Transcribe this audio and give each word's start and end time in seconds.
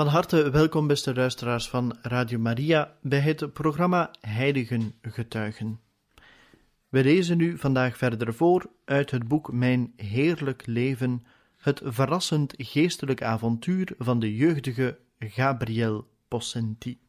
Van 0.00 0.08
harte 0.08 0.50
welkom, 0.50 0.86
beste 0.86 1.14
luisteraars 1.14 1.68
van 1.68 1.98
Radio 2.02 2.38
Maria, 2.38 2.96
bij 3.02 3.18
het 3.18 3.52
programma 3.52 4.10
Heiligen 4.20 4.94
Getuigen. 5.02 5.80
We 6.88 7.02
lezen 7.02 7.36
nu 7.36 7.58
vandaag 7.58 7.96
verder 7.96 8.34
voor 8.34 8.70
uit 8.84 9.10
het 9.10 9.28
boek 9.28 9.52
Mijn 9.52 9.92
Heerlijk 9.96 10.66
Leven, 10.66 11.24
het 11.56 11.80
verrassend 11.84 12.54
geestelijk 12.56 13.22
avontuur 13.22 13.94
van 13.98 14.18
de 14.18 14.36
jeugdige 14.36 14.98
Gabriel 15.18 16.08
Possenti, 16.28 17.00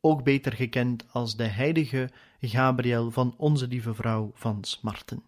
ook 0.00 0.24
beter 0.24 0.52
gekend 0.52 1.04
als 1.12 1.36
de 1.36 1.46
heilige 1.46 2.10
Gabriel 2.40 3.10
van 3.10 3.34
Onze 3.36 3.68
Lieve 3.68 3.94
Vrouw 3.94 4.30
van 4.34 4.64
Smarten. 4.64 5.22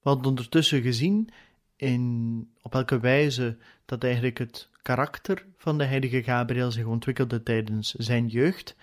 We 0.00 0.10
hadden 0.10 0.26
ondertussen 0.26 0.82
gezien 0.82 1.28
in 1.76 2.48
op 2.62 2.72
welke 2.72 3.00
wijze 3.00 3.56
dat 3.84 4.04
eigenlijk 4.04 4.38
het 4.38 4.68
karakter 4.82 5.46
van 5.56 5.78
de 5.78 5.84
heilige 5.84 6.22
Gabriel 6.22 6.70
zich 6.70 6.84
ontwikkelde 6.84 7.42
tijdens 7.42 7.92
zijn 7.94 8.26
jeugd, 8.26 8.76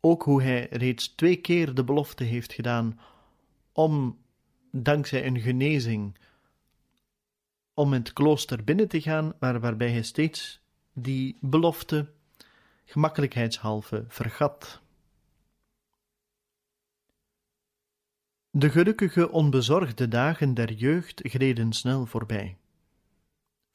ook 0.00 0.22
hoe 0.22 0.42
hij 0.42 0.66
reeds 0.70 1.08
twee 1.08 1.36
keer 1.36 1.74
de 1.74 1.84
belofte 1.84 2.24
heeft 2.24 2.52
gedaan 2.52 3.00
om, 3.72 4.18
dankzij 4.70 5.26
een 5.26 5.40
genezing, 5.40 6.18
om 7.74 7.92
het 7.92 8.12
klooster 8.12 8.64
binnen 8.64 8.88
te 8.88 9.00
gaan, 9.00 9.32
maar 9.38 9.60
waarbij 9.60 9.90
hij 9.90 10.02
steeds 10.02 10.60
die 10.92 11.36
belofte 11.40 12.08
gemakkelijkheidshalve 12.84 14.04
vergat. 14.08 14.80
De 18.50 18.70
gelukkige, 18.70 19.30
onbezorgde 19.30 20.08
dagen 20.08 20.54
der 20.54 20.72
jeugd 20.72 21.20
gleden 21.24 21.72
snel 21.72 22.06
voorbij. 22.06 22.56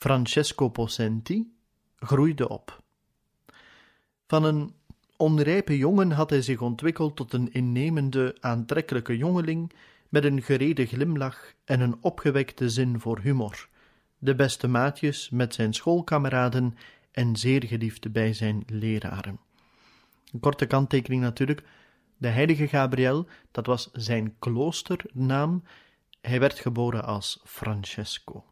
Francesco 0.02 0.70
Possenti 0.70 1.54
groeide 1.96 2.50
op. 2.50 2.84
Van 4.28 4.44
een 4.44 4.74
onrijpe 5.18 5.78
jongen 5.78 6.12
had 6.12 6.30
hij 6.30 6.42
zich 6.42 6.62
ontwikkeld 6.62 7.16
tot 7.16 7.34
een 7.34 7.54
innemende, 7.54 8.38
aantrekkelijke 8.40 9.18
jongeling 9.18 9.74
met 10.10 10.24
een 10.24 10.42
gerede 10.42 10.86
glimlach 10.86 11.54
en 11.66 11.80
een 11.80 11.98
opgewekte 12.00 12.70
zin 12.70 13.00
voor 13.00 13.20
humor, 13.20 13.70
de 14.18 14.36
beste 14.36 14.68
maatjes 14.68 15.30
met 15.30 15.54
zijn 15.54 15.74
schoolkameraden 15.74 16.78
en 17.12 17.36
zeer 17.36 17.66
geliefd 17.66 18.12
bij 18.12 18.34
zijn 18.34 18.64
leraren. 18.68 19.40
Een 20.32 20.40
korte 20.40 20.66
kanttekening 20.66 21.22
natuurlijk. 21.22 21.64
De 22.18 22.28
heilige 22.28 22.68
Gabriel, 22.68 23.28
dat 23.52 23.66
was 23.66 23.90
zijn 23.94 24.36
kloosternaam. 24.40 25.64
Hij 26.22 26.40
werd 26.40 26.60
geboren 26.60 27.04
als 27.04 27.42
Francesco. 27.44 28.46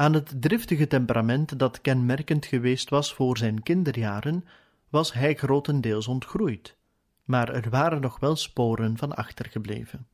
Aan 0.00 0.14
het 0.14 0.42
driftige 0.42 0.86
temperament 0.86 1.58
dat 1.58 1.80
kenmerkend 1.80 2.46
geweest 2.46 2.90
was 2.90 3.14
voor 3.14 3.38
zijn 3.38 3.62
kinderjaren, 3.62 4.44
was 4.88 5.12
hij 5.12 5.34
grotendeels 5.34 6.08
ontgroeid, 6.08 6.76
maar 7.24 7.48
er 7.48 7.70
waren 7.70 8.00
nog 8.00 8.20
wel 8.20 8.36
sporen 8.36 8.96
van 8.96 9.14
achtergebleven. 9.14 10.06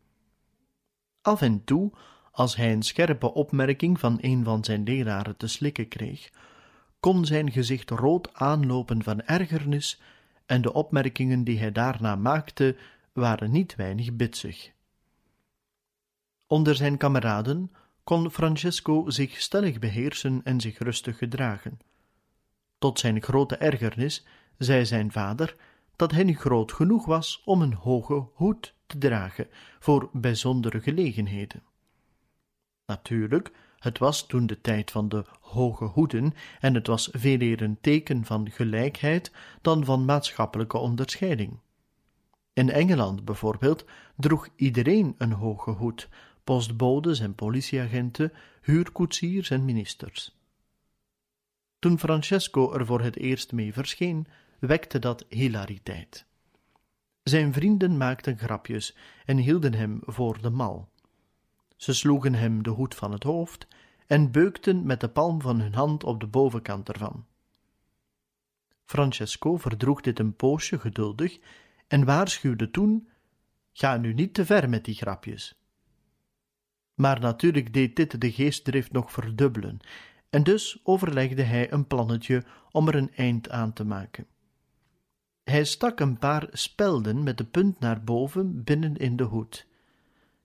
Af 1.22 1.42
en 1.42 1.64
toe, 1.64 1.92
als 2.30 2.56
hij 2.56 2.72
een 2.72 2.82
scherpe 2.82 3.34
opmerking 3.34 4.00
van 4.00 4.18
een 4.20 4.44
van 4.44 4.64
zijn 4.64 4.82
leraren 4.82 5.36
te 5.36 5.46
slikken 5.46 5.88
kreeg, 5.88 6.30
kon 7.00 7.24
zijn 7.24 7.50
gezicht 7.52 7.90
rood 7.90 8.34
aanlopen 8.34 9.02
van 9.02 9.22
ergernis, 9.22 10.00
en 10.46 10.62
de 10.62 10.72
opmerkingen 10.72 11.44
die 11.44 11.58
hij 11.58 11.72
daarna 11.72 12.16
maakte 12.16 12.76
waren 13.12 13.50
niet 13.50 13.76
weinig 13.76 14.12
bitsig. 14.12 14.70
Onder 16.46 16.74
zijn 16.74 16.96
kameraden 16.96 17.70
kon 18.06 18.30
Francesco 18.30 19.10
zich 19.10 19.40
stellig 19.40 19.78
beheersen 19.78 20.40
en 20.44 20.60
zich 20.60 20.78
rustig 20.78 21.18
gedragen. 21.18 21.78
Tot 22.78 22.98
zijn 22.98 23.22
grote 23.22 23.56
ergernis 23.56 24.26
zei 24.58 24.86
zijn 24.86 25.12
vader 25.12 25.56
dat 25.96 26.12
hij 26.12 26.24
nu 26.24 26.34
groot 26.34 26.72
genoeg 26.72 27.06
was 27.06 27.42
om 27.44 27.62
een 27.62 27.72
hoge 27.72 28.28
hoed 28.34 28.74
te 28.86 28.98
dragen 28.98 29.48
voor 29.78 30.10
bijzondere 30.12 30.80
gelegenheden. 30.80 31.62
Natuurlijk, 32.86 33.52
het 33.78 33.98
was 33.98 34.26
toen 34.26 34.46
de 34.46 34.60
tijd 34.60 34.90
van 34.90 35.08
de 35.08 35.24
hoge 35.40 35.84
hoeden 35.84 36.34
en 36.60 36.74
het 36.74 36.86
was 36.86 37.08
veel 37.12 37.40
eer 37.40 37.62
een 37.62 37.80
teken 37.80 38.24
van 38.24 38.50
gelijkheid 38.50 39.32
dan 39.62 39.84
van 39.84 40.04
maatschappelijke 40.04 40.78
onderscheiding. 40.78 41.58
In 42.52 42.70
Engeland 42.70 43.24
bijvoorbeeld 43.24 43.84
droeg 44.16 44.48
iedereen 44.56 45.14
een 45.18 45.32
hoge 45.32 45.70
hoed, 45.70 46.08
postbodes 46.46 47.20
en 47.20 47.34
politieagenten, 47.34 48.32
huurkoetsiers 48.62 49.50
en 49.50 49.64
ministers. 49.64 50.36
Toen 51.78 51.98
Francesco 51.98 52.72
er 52.72 52.86
voor 52.86 53.00
het 53.00 53.16
eerst 53.16 53.52
mee 53.52 53.72
verscheen, 53.72 54.26
wekte 54.58 54.98
dat 54.98 55.24
hilariteit. 55.28 56.26
Zijn 57.22 57.52
vrienden 57.52 57.96
maakten 57.96 58.38
grapjes 58.38 58.96
en 59.24 59.36
hielden 59.36 59.74
hem 59.74 60.00
voor 60.04 60.42
de 60.42 60.50
mal. 60.50 60.88
Ze 61.76 61.94
sloegen 61.94 62.34
hem 62.34 62.62
de 62.62 62.70
hoed 62.70 62.94
van 62.94 63.12
het 63.12 63.22
hoofd 63.22 63.66
en 64.06 64.30
beukten 64.30 64.86
met 64.86 65.00
de 65.00 65.08
palm 65.08 65.40
van 65.40 65.60
hun 65.60 65.74
hand 65.74 66.04
op 66.04 66.20
de 66.20 66.26
bovenkant 66.26 66.88
ervan. 66.88 67.26
Francesco 68.84 69.56
verdroeg 69.56 70.00
dit 70.00 70.18
een 70.18 70.36
poosje 70.36 70.78
geduldig 70.78 71.38
en 71.86 72.04
waarschuwde 72.04 72.70
toen: 72.70 73.08
Ga 73.72 73.96
nu 73.96 74.14
niet 74.14 74.34
te 74.34 74.44
ver 74.44 74.68
met 74.68 74.84
die 74.84 74.94
grapjes. 74.94 75.65
Maar 76.96 77.20
natuurlijk 77.20 77.72
deed 77.72 77.96
dit 77.96 78.20
de 78.20 78.32
geestdrift 78.32 78.92
nog 78.92 79.12
verdubbelen, 79.12 79.80
en 80.30 80.42
dus 80.42 80.80
overlegde 80.82 81.42
hij 81.42 81.72
een 81.72 81.86
plannetje 81.86 82.44
om 82.70 82.88
er 82.88 82.94
een 82.94 83.14
eind 83.14 83.50
aan 83.50 83.72
te 83.72 83.84
maken. 83.84 84.26
Hij 85.44 85.64
stak 85.64 86.00
een 86.00 86.18
paar 86.18 86.48
spelden 86.52 87.22
met 87.22 87.38
de 87.38 87.44
punt 87.44 87.80
naar 87.80 88.04
boven 88.04 88.64
binnen 88.64 88.96
in 88.96 89.16
de 89.16 89.22
hoed. 89.22 89.66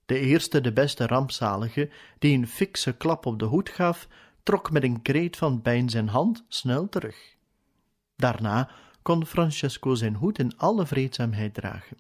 De 0.06 0.20
eerste, 0.20 0.62
de 0.62 0.74
beste 0.74 1.08
rampzalige, 1.08 1.90
die 2.20 2.38
een 2.38 2.48
fikse 2.48 2.98
klap 2.98 3.26
op 3.26 3.40
de 3.40 3.46
hoed 3.46 3.70
gaf, 3.70 4.08
trok 4.44 4.72
met 4.72 4.84
een 4.84 5.02
kreet 5.02 5.38
van 5.38 5.62
pijn 5.62 5.90
zijn 5.90 6.08
hand 6.08 6.46
snel 6.48 6.90
terug. 6.90 7.36
Daarna 8.16 8.70
kon 9.02 9.26
Francesco 9.26 9.96
zijn 9.96 10.16
hoed 10.16 10.40
in 10.40 10.58
alle 10.58 10.86
vreedzaamheid 10.86 11.54
dragen. 11.54 11.98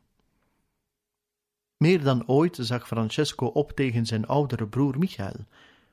Meer 1.81 2.03
dan 2.03 2.27
ooit 2.27 2.57
zag 2.59 2.87
Francesco 2.87 3.45
op 3.45 3.71
tegen 3.71 4.05
zijn 4.05 4.27
oudere 4.27 4.67
broer 4.67 4.97
Michael, 4.97 5.45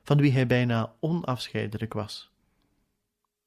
van 0.03 0.17
wie 0.17 0.33
hij 0.33 0.47
bijna 0.47 0.93
onafscheidelijk 1.01 1.93
was. 1.93 2.31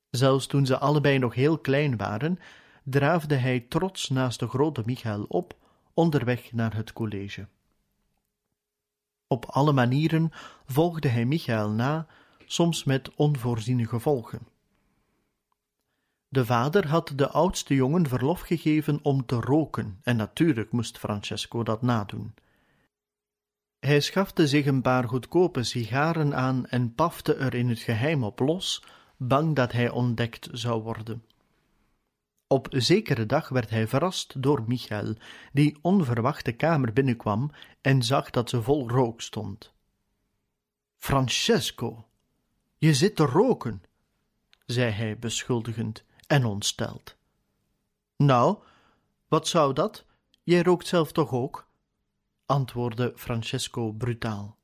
Zelfs 0.09 0.47
toen 0.47 0.65
ze 0.65 0.77
allebei 0.77 1.17
nog 1.17 1.33
heel 1.33 1.57
klein 1.57 1.97
waren, 1.97 2.39
draafde 2.83 3.35
hij 3.35 3.59
trots 3.59 4.09
naast 4.09 4.39
de 4.39 4.47
grote 4.47 4.81
Michael 4.85 5.23
op, 5.23 5.55
onderweg 5.93 6.51
naar 6.51 6.75
het 6.75 6.93
college. 6.93 7.47
Op 9.27 9.45
alle 9.45 9.73
manieren 9.73 10.31
volgde 10.65 11.07
hij 11.07 11.25
Michael 11.25 11.69
na, 11.69 12.07
soms 12.45 12.83
met 12.83 13.15
onvoorziene 13.15 13.87
gevolgen. 13.87 14.47
De 16.33 16.45
vader 16.45 16.87
had 16.87 17.11
de 17.15 17.29
oudste 17.29 17.75
jongen 17.75 18.07
verlof 18.07 18.41
gegeven 18.41 18.99
om 19.03 19.25
te 19.25 19.35
roken, 19.35 19.99
en 20.03 20.15
natuurlijk 20.15 20.71
moest 20.71 20.97
Francesco 20.97 21.63
dat 21.63 21.81
nadoen. 21.81 22.33
Hij 23.79 23.99
schafte 23.99 24.47
zich 24.47 24.65
een 24.65 24.81
paar 24.81 25.07
goedkope 25.07 25.63
sigaren 25.63 26.35
aan 26.35 26.65
en 26.65 26.95
pafte 26.95 27.33
er 27.33 27.53
in 27.53 27.69
het 27.69 27.79
geheim 27.79 28.23
op 28.23 28.39
los, 28.39 28.83
bang 29.17 29.55
dat 29.55 29.71
hij 29.71 29.89
ontdekt 29.89 30.47
zou 30.51 30.81
worden. 30.81 31.25
Op 32.47 32.67
zekere 32.69 33.25
dag 33.25 33.49
werd 33.49 33.69
hij 33.69 33.87
verrast 33.87 34.41
door 34.41 34.63
Michael, 34.67 35.15
die 35.53 35.77
onverwacht 35.81 36.45
de 36.45 36.53
kamer 36.53 36.93
binnenkwam 36.93 37.51
en 37.81 38.03
zag 38.03 38.29
dat 38.29 38.49
ze 38.49 38.61
vol 38.61 38.89
rook 38.89 39.21
stond. 39.21 39.73
Francesco, 40.97 42.07
je 42.77 42.93
zit 42.93 43.15
te 43.15 43.25
roken, 43.25 43.83
zei 44.65 44.91
hij 44.91 45.19
beschuldigend 45.19 46.03
en 46.31 46.45
ontsteld. 46.45 47.15
Nou, 48.17 48.57
Wat 49.27 49.47
zou 49.47 49.73
dat? 49.73 50.05
Jij 50.43 50.61
rookt 50.61 50.87
zelf 50.87 51.11
toch 51.11 51.31
ook? 51.31 51.69
antwoordde 52.45 53.13
Francesco 53.15 53.91
brutaal. 53.91 54.57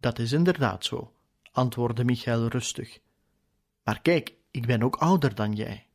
Dat 0.00 0.18
is 0.18 0.32
inderdaad 0.32 0.84
zo, 0.84 1.12
antwoordde 1.52 2.04
Michael 2.04 2.46
rustig. 2.46 3.00
Maar 3.82 4.00
kijk, 4.00 4.34
ik 4.50 4.66
ben 4.66 4.82
ook 4.82 4.96
ouder 4.96 5.34
dan 5.34 5.52
jij. 5.52 5.86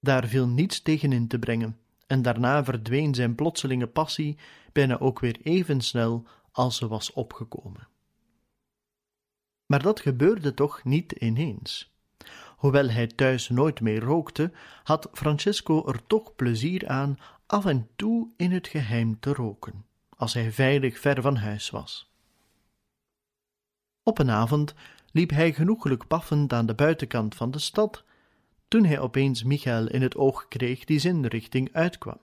Daar 0.00 0.26
viel 0.26 0.48
niets 0.48 0.80
tegen 0.82 1.12
in 1.12 1.28
te 1.28 1.38
brengen, 1.38 1.78
en 2.06 2.22
daarna 2.22 2.64
verdween 2.64 3.14
zijn 3.14 3.34
plotselinge 3.34 3.86
passie 3.86 4.38
bijna 4.72 4.98
ook 4.98 5.20
weer 5.20 5.40
even 5.42 5.80
snel 5.80 6.26
als 6.50 6.76
ze 6.76 6.88
was 6.88 7.12
opgekomen. 7.12 7.88
Maar 9.66 9.82
dat 9.82 10.00
gebeurde 10.00 10.54
toch 10.54 10.84
niet 10.84 11.12
ineens. 11.12 11.91
Hoewel 12.62 12.88
hij 12.88 13.06
thuis 13.06 13.48
nooit 13.48 13.80
meer 13.80 14.00
rookte, 14.00 14.52
had 14.82 15.08
Francesco 15.12 15.86
er 15.86 16.06
toch 16.06 16.36
plezier 16.36 16.88
aan 16.88 17.16
af 17.46 17.66
en 17.66 17.88
toe 17.96 18.28
in 18.36 18.52
het 18.52 18.68
geheim 18.68 19.20
te 19.20 19.32
roken, 19.32 19.84
als 20.16 20.34
hij 20.34 20.52
veilig 20.52 20.98
ver 20.98 21.22
van 21.22 21.36
huis 21.36 21.70
was. 21.70 22.12
Op 24.02 24.18
een 24.18 24.30
avond 24.30 24.74
liep 25.12 25.30
hij 25.30 25.52
genoeglijk 25.52 26.06
paffend 26.06 26.52
aan 26.52 26.66
de 26.66 26.74
buitenkant 26.74 27.34
van 27.34 27.50
de 27.50 27.58
stad, 27.58 28.04
toen 28.68 28.84
hij 28.84 28.98
opeens 28.98 29.42
Michael 29.42 29.88
in 29.88 30.02
het 30.02 30.16
oog 30.16 30.48
kreeg 30.48 30.84
die 30.84 30.98
zijn 30.98 31.26
richting 31.26 31.72
uitkwam. 31.72 32.20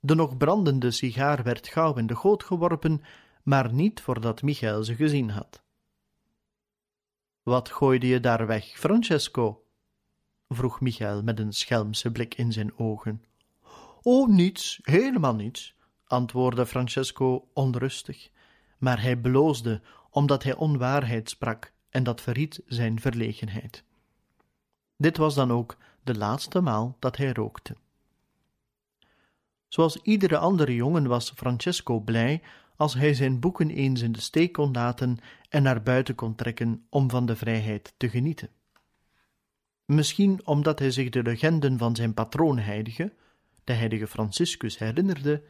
De 0.00 0.14
nog 0.14 0.36
brandende 0.36 0.90
sigaar 0.90 1.42
werd 1.42 1.68
gauw 1.68 1.94
in 1.94 2.06
de 2.06 2.16
goot 2.16 2.44
geworpen, 2.44 3.02
maar 3.42 3.72
niet 3.72 4.00
voordat 4.00 4.42
Michael 4.42 4.84
ze 4.84 4.94
gezien 4.94 5.30
had. 5.30 5.63
Wat 7.44 7.70
gooide 7.70 8.06
je 8.06 8.20
daar 8.20 8.46
weg, 8.46 8.66
Francesco? 8.66 9.64
vroeg 10.48 10.80
Michael 10.80 11.22
met 11.22 11.38
een 11.38 11.52
schelmse 11.52 12.10
blik 12.10 12.34
in 12.34 12.52
zijn 12.52 12.78
ogen. 12.78 13.24
Oh, 14.02 14.28
niets, 14.28 14.78
helemaal 14.82 15.34
niets, 15.34 15.74
antwoordde 16.04 16.66
Francesco 16.66 17.48
onrustig, 17.52 18.30
maar 18.78 19.02
hij 19.02 19.16
bloosde 19.16 19.82
omdat 20.10 20.42
hij 20.42 20.54
onwaarheid 20.54 21.30
sprak 21.30 21.72
en 21.88 22.02
dat 22.02 22.20
verried 22.20 22.62
zijn 22.66 23.00
verlegenheid. 23.00 23.84
Dit 24.96 25.16
was 25.16 25.34
dan 25.34 25.52
ook 25.52 25.76
de 26.02 26.16
laatste 26.16 26.60
maal 26.60 26.96
dat 26.98 27.16
hij 27.16 27.32
rookte. 27.32 27.76
Zoals 29.68 29.96
iedere 30.02 30.38
andere 30.38 30.74
jongen 30.74 31.06
was 31.06 31.30
Francesco 31.30 32.00
blij 32.00 32.42
als 32.76 32.94
hij 32.94 33.14
zijn 33.14 33.40
boeken 33.40 33.70
eens 33.70 34.00
in 34.00 34.12
de 34.12 34.20
steek 34.20 34.52
kon 34.52 34.72
laten 34.72 35.18
en 35.48 35.62
naar 35.62 35.82
buiten 35.82 36.14
kon 36.14 36.34
trekken 36.34 36.86
om 36.88 37.10
van 37.10 37.26
de 37.26 37.36
vrijheid 37.36 37.94
te 37.96 38.08
genieten. 38.08 38.50
Misschien 39.84 40.46
omdat 40.46 40.78
hij 40.78 40.90
zich 40.90 41.10
de 41.10 41.22
legenden 41.22 41.78
van 41.78 41.96
zijn 41.96 42.14
patroonheilige, 42.14 43.12
de 43.64 43.72
heilige 43.72 44.06
Franciscus, 44.06 44.78
herinnerde, 44.78 45.42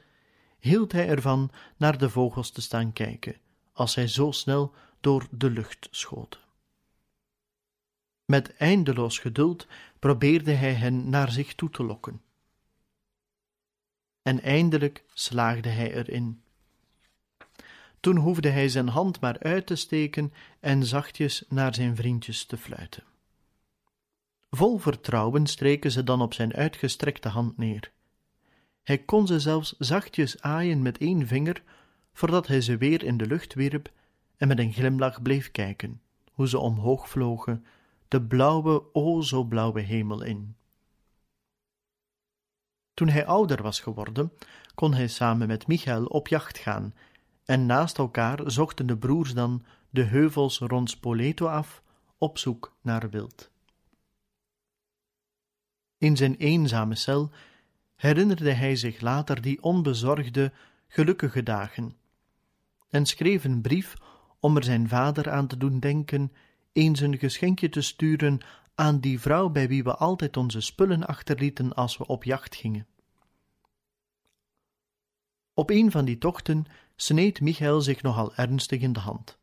hield 0.59 0.93
hij 0.93 1.09
ervan 1.09 1.51
naar 1.77 1.99
de 1.99 2.11
vogels 2.11 2.51
te 2.51 2.61
staan 2.61 2.93
kijken, 2.93 3.37
als 3.73 3.95
hij 3.95 4.09
zo 4.09 4.31
snel 4.31 4.75
door 5.01 5.27
de 5.31 5.51
lucht 5.51 5.89
schoten. 5.91 6.41
Met 8.25 8.57
eindeloos 8.57 9.19
geduld 9.19 9.67
probeerde 9.99 10.53
hij 10.53 10.73
hen 10.73 11.11
naar 11.11 11.31
zich 11.31 11.55
toe 11.55 11.71
te 11.71 11.83
lokken. 11.83 12.23
En 14.23 14.43
eindelijk 14.43 15.05
slaagde 15.15 15.69
hij 15.69 15.95
erin. 15.95 16.44
Toen 18.05 18.17
hoefde 18.17 18.49
hij 18.49 18.69
zijn 18.69 18.89
hand 18.89 19.21
maar 19.21 19.39
uit 19.39 19.67
te 19.67 19.77
steken 19.77 20.33
en 20.61 20.85
zachtjes 20.85 21.45
naar 21.49 21.75
zijn 21.75 21.97
vriendjes 21.97 22.45
te 22.45 22.57
fluiten. 22.57 23.03
Vol 24.51 24.79
vertrouwen 24.79 25.47
streken 25.47 25.91
ze 25.91 26.05
dan 26.05 26.23
op 26.23 26.35
zijn 26.35 26.55
uitgestrekte 26.55 27.29
hand 27.29 27.59
neer. 27.59 27.93
Hij 28.83 28.99
kon 28.99 29.27
ze 29.27 29.41
zelfs 29.41 29.75
zachtjes 29.79 30.41
aaien 30.41 30.83
met 30.83 30.99
één 30.99 31.27
vinger, 31.27 31.63
voordat 32.13 32.47
hij 32.47 32.61
ze 32.61 32.77
weer 32.77 33.03
in 33.05 33.17
de 33.17 33.27
lucht 33.27 33.55
wierp 33.55 33.91
en 34.37 34.49
met 34.49 34.59
een 34.59 34.73
glimlach 34.73 35.23
bleef 35.23 35.51
kijken, 35.51 36.01
hoe 36.33 36.49
ze 36.49 36.59
omhoog 36.59 37.09
vlogen, 37.09 37.67
de 38.09 38.23
blauwe, 38.23 38.83
o 38.93 39.21
zo 39.21 39.45
blauwe 39.45 39.81
hemel 39.81 40.23
in. 40.23 40.57
Toen 42.95 43.09
hij 43.09 43.27
ouder 43.27 43.63
was 43.63 43.81
geworden, 43.81 44.33
kon 44.75 44.95
hij 44.95 45.09
samen 45.09 45.47
met 45.47 45.67
Michael 45.67 46.05
op 46.05 46.29
jacht 46.29 46.59
gaan 46.59 46.95
en 47.45 47.67
naast 47.67 47.99
elkaar 47.99 48.51
zochten 48.51 48.87
de 48.87 48.97
broers 48.97 49.35
dan 49.35 49.65
de 49.91 50.03
heuvels 50.03 50.59
rond 50.59 50.91
Spoleto 50.91 51.47
af 51.47 51.83
op 52.19 52.39
zoek 52.39 52.77
naar 52.81 53.11
wild. 53.11 53.51
In 55.99 56.17
zijn 56.17 56.37
eenzame 56.37 56.95
cel 56.95 57.31
herinnerde 57.97 58.53
hij 58.53 58.77
zich 58.77 59.01
later 59.01 59.41
die 59.41 59.63
onbezorgde, 59.63 60.53
gelukkige 60.87 61.43
dagen 61.43 61.97
en 62.95 63.07
schreef 63.07 63.45
een 63.45 63.61
brief 63.61 63.95
om 64.41 64.57
er 64.57 64.65
zijn 64.65 64.89
vader 64.89 65.31
aan 65.31 65.47
te 65.47 65.57
doen 65.57 65.81
denken 65.81 66.33
eens 66.73 67.01
een 67.01 67.19
geschenkje 67.19 67.69
te 67.69 67.81
sturen 67.81 68.41
aan 68.75 69.01
die 69.01 69.21
vrouw 69.21 69.49
bij 69.49 69.69
wie 69.69 69.85
we 69.85 69.95
altijd 69.95 70.37
onze 70.37 70.61
spullen 70.61 71.07
achterlieten 71.07 71.75
als 71.75 71.97
we 71.97 72.07
op 72.07 72.25
jacht 72.25 72.55
gingen. 72.55 72.87
Op 75.55 75.71
een 75.71 75.91
van 75.91 76.05
die 76.05 76.19
tochten 76.19 76.65
sneed 76.97 77.41
Michael 77.41 77.81
zich 77.81 78.03
nogal 78.03 78.35
ernstig 78.35 78.81
in 78.81 78.93
de 78.93 79.01
hand. 79.01 79.39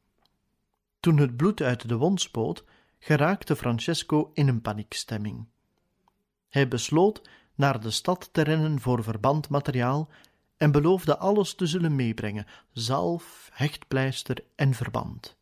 Toen 1.00 1.18
het 1.18 1.38
bloed 1.38 1.62
uit 1.62 1.90
de 1.90 1.98
wond 1.98 2.22
spoot, 2.22 2.64
geraakte 3.00 3.56
Francesco 3.56 4.32
in 4.34 4.48
een 4.48 4.62
paniekstemming. 4.62 5.48
Hij 6.50 6.68
besloot 6.68 7.30
naar 7.56 7.80
de 7.80 7.92
stad 7.92 8.30
te 8.32 8.42
rennen 8.42 8.80
voor 8.80 9.04
verbandmateriaal 9.04 10.10
en 10.58 10.72
beloofde 10.72 11.18
alles 11.18 11.54
te 11.54 11.68
zullen 11.68 11.96
meebrengen: 11.96 12.46
zalf, 12.72 13.50
hechtpleister 13.54 14.44
en 14.56 14.74
verband. 14.74 15.38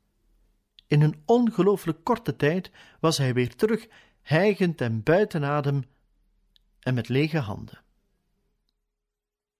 In 0.88 1.02
een 1.02 1.22
ongelooflijk 1.26 2.04
korte 2.04 2.36
tijd 2.36 2.72
was 3.00 3.18
hij 3.18 3.34
weer 3.34 3.56
terug, 3.56 3.88
hijgend 4.22 4.82
en 4.82 5.04
buiten 5.04 5.44
adem 5.44 5.84
en 6.80 6.94
met 6.94 7.10
lege 7.10 7.38
handen. 7.38 7.82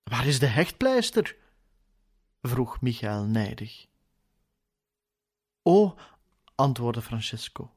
Waar 0.10 0.26
is 0.26 0.40
de 0.40 0.46
hechtpleister? 0.46 1.36
vroeg 2.42 2.82
Michael 2.82 3.24
nijdig. 3.24 3.88
O, 5.62 5.96
antwoordde 6.56 7.02
Francesco, 7.02 7.72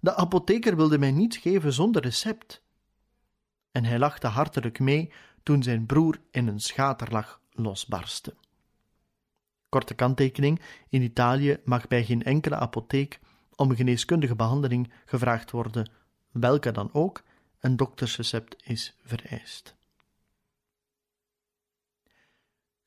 de 0.00 0.14
apotheker 0.14 0.76
wilde 0.76 0.98
mij 0.98 1.10
niets 1.10 1.36
geven 1.36 1.72
zonder 1.72 2.02
recept. 2.02 2.62
En 3.70 3.84
hij 3.84 3.98
lachte 3.98 4.26
hartelijk 4.26 4.78
mee 4.78 5.12
toen 5.42 5.62
zijn 5.62 5.86
broer 5.86 6.20
in 6.30 6.46
een 6.46 6.60
schaterlach 6.60 7.40
losbarstte. 7.50 8.34
Korte 9.68 9.94
kanttekening: 9.94 10.60
in 10.88 11.02
Italië 11.02 11.60
mag 11.64 11.88
bij 11.88 12.04
geen 12.04 12.22
enkele 12.22 12.56
apotheek 12.56 13.20
om 13.56 13.74
geneeskundige 13.74 14.36
behandeling 14.36 14.92
gevraagd 15.04 15.50
worden, 15.50 15.90
welke 16.30 16.70
dan 16.70 16.92
ook, 16.92 17.22
een 17.60 17.76
doktersrecept 17.76 18.66
is 18.66 18.96
vereist. 19.02 19.80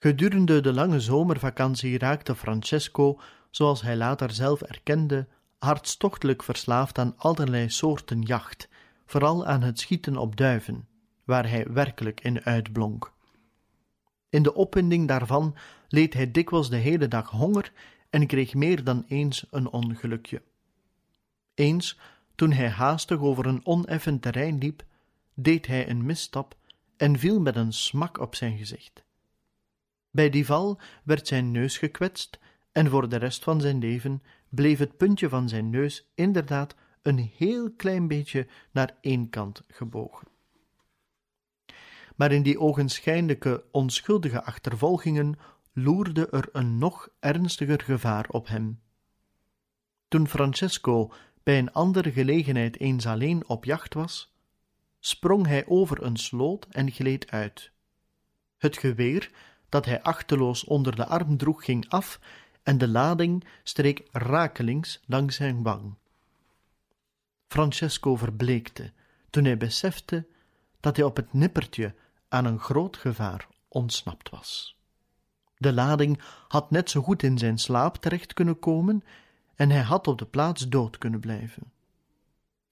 Gedurende 0.06 0.62
de 0.62 0.74
lange 0.74 1.00
zomervakantie 1.00 1.98
raakte 1.98 2.36
Francesco, 2.36 3.20
zoals 3.50 3.82
hij 3.82 3.96
later 3.96 4.32
zelf 4.32 4.62
erkende, 4.62 5.28
hartstochtelijk 5.58 6.44
verslaafd 6.44 6.98
aan 6.98 7.14
allerlei 7.18 7.70
soorten 7.70 8.22
jacht, 8.22 8.70
vooral 9.06 9.46
aan 9.46 9.62
het 9.62 9.80
schieten 9.80 10.18
op 10.18 10.36
duiven, 10.36 10.88
waar 11.24 11.50
hij 11.50 11.66
werkelijk 11.70 12.22
in 12.22 12.44
uitblonk. 12.44 13.14
In 14.30 14.44
de 14.44 14.54
opwinding 14.54 15.08
daarvan 15.08 15.56
leed 15.88 16.14
hij 16.14 16.32
dikwijls 16.32 16.70
de 16.70 16.78
hele 16.78 17.08
dag 17.08 17.30
honger 17.30 17.72
en 18.10 18.28
kreeg 18.28 18.54
meer 18.54 18.84
dan 18.84 19.06
eens 19.08 19.46
een 19.52 19.70
ongelukje. 19.70 20.42
Eens, 21.54 22.00
toen 22.36 22.52
hij 22.52 22.70
haastig 22.70 23.20
over 23.20 23.46
een 23.46 23.66
oneffen 23.66 24.20
terrein 24.20 24.58
liep, 24.58 24.84
deed 25.34 25.68
hij 25.68 25.90
een 25.90 26.06
misstap 26.06 26.56
en 26.98 27.20
viel 27.20 27.40
met 27.40 27.56
een 27.56 27.74
smak 27.74 28.20
op 28.20 28.36
zijn 28.36 28.58
gezicht. 28.58 29.05
Bij 30.16 30.30
die 30.30 30.46
val 30.46 30.80
werd 31.04 31.28
zijn 31.28 31.52
neus 31.52 31.78
gekwetst 31.78 32.40
en 32.72 32.90
voor 32.90 33.10
de 33.10 33.16
rest 33.16 33.44
van 33.44 33.62
zijn 33.62 33.80
leven 33.80 34.24
bleef 34.50 34.80
het 34.80 34.98
puntje 34.98 35.30
van 35.30 35.50
zijn 35.50 35.70
neus 35.70 36.12
inderdaad 36.14 36.76
een 37.02 37.32
heel 37.38 37.72
klein 37.72 38.08
beetje 38.08 38.48
naar 38.72 38.98
één 39.02 39.30
kant 39.30 39.64
gebogen. 39.68 40.28
Maar 42.16 42.32
in 42.32 42.44
die 42.44 42.60
ogenschijnlijke 42.60 43.64
onschuldige 43.72 44.44
achtervolgingen 44.44 45.36
loerde 45.74 46.30
er 46.30 46.50
een 46.52 46.78
nog 46.78 47.10
ernstiger 47.20 47.82
gevaar 47.82 48.26
op 48.30 48.48
hem. 48.48 48.80
Toen 50.08 50.28
Francesco 50.28 51.12
bij 51.44 51.58
een 51.58 51.74
andere 51.74 52.12
gelegenheid 52.12 52.80
eens 52.80 53.06
alleen 53.06 53.48
op 53.48 53.66
jacht 53.66 53.94
was, 53.94 54.36
sprong 55.00 55.46
hij 55.46 55.66
over 55.68 56.04
een 56.04 56.18
sloot 56.18 56.68
en 56.70 56.92
gleed 56.92 57.32
uit. 57.32 57.72
Het 58.58 58.78
geweer 58.78 59.32
dat 59.70 59.86
hij 59.86 60.02
achteloos 60.02 60.64
onder 60.64 60.96
de 60.96 61.06
arm 61.06 61.38
droeg 61.38 61.66
ging 61.66 61.90
af 61.90 62.20
en 62.64 62.78
de 62.78 62.88
lading 62.88 63.44
streek 63.64 64.08
rakelings 64.12 65.02
langs 65.06 65.36
zijn 65.36 65.64
wang. 65.64 65.96
Francesco 67.48 68.16
verbleekte 68.16 68.92
toen 69.30 69.46
hij 69.46 69.58
besefte 69.58 70.28
dat 70.80 70.96
hij 70.96 71.06
op 71.06 71.16
het 71.16 71.34
nippertje 71.34 71.96
aan 72.28 72.46
een 72.46 72.60
groot 72.60 72.98
gevaar 72.98 73.48
ontsnapt 73.68 74.30
was. 74.30 74.78
De 75.58 75.74
lading 75.74 76.22
had 76.48 76.72
net 76.72 76.90
zo 76.90 77.02
goed 77.02 77.24
in 77.24 77.38
zijn 77.38 77.58
slaap 77.58 77.96
terecht 77.96 78.34
kunnen 78.34 78.60
komen 78.60 79.04
en 79.56 79.70
hij 79.70 79.82
had 79.82 80.08
op 80.08 80.18
de 80.18 80.26
plaats 80.26 80.68
dood 80.70 80.98
kunnen 80.98 81.20
blijven. 81.20 81.72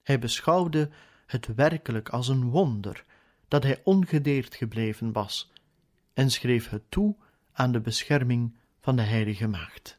Hij 0.02 0.18
beschouwde 0.18 0.90
het 1.26 1.54
werkelijk 1.54 2.08
als 2.08 2.28
een 2.28 2.50
wonder 2.50 3.04
dat 3.48 3.62
hij 3.62 3.80
ongedeerd 3.84 4.54
gebleven 4.54 5.12
was 5.12 5.52
en 6.14 6.30
schreef 6.30 6.68
het 6.68 6.90
toe 6.90 7.16
aan 7.52 7.72
de 7.72 7.80
bescherming 7.80 8.56
van 8.80 8.96
de 8.96 9.02
heilige 9.02 9.48
maagd. 9.48 9.98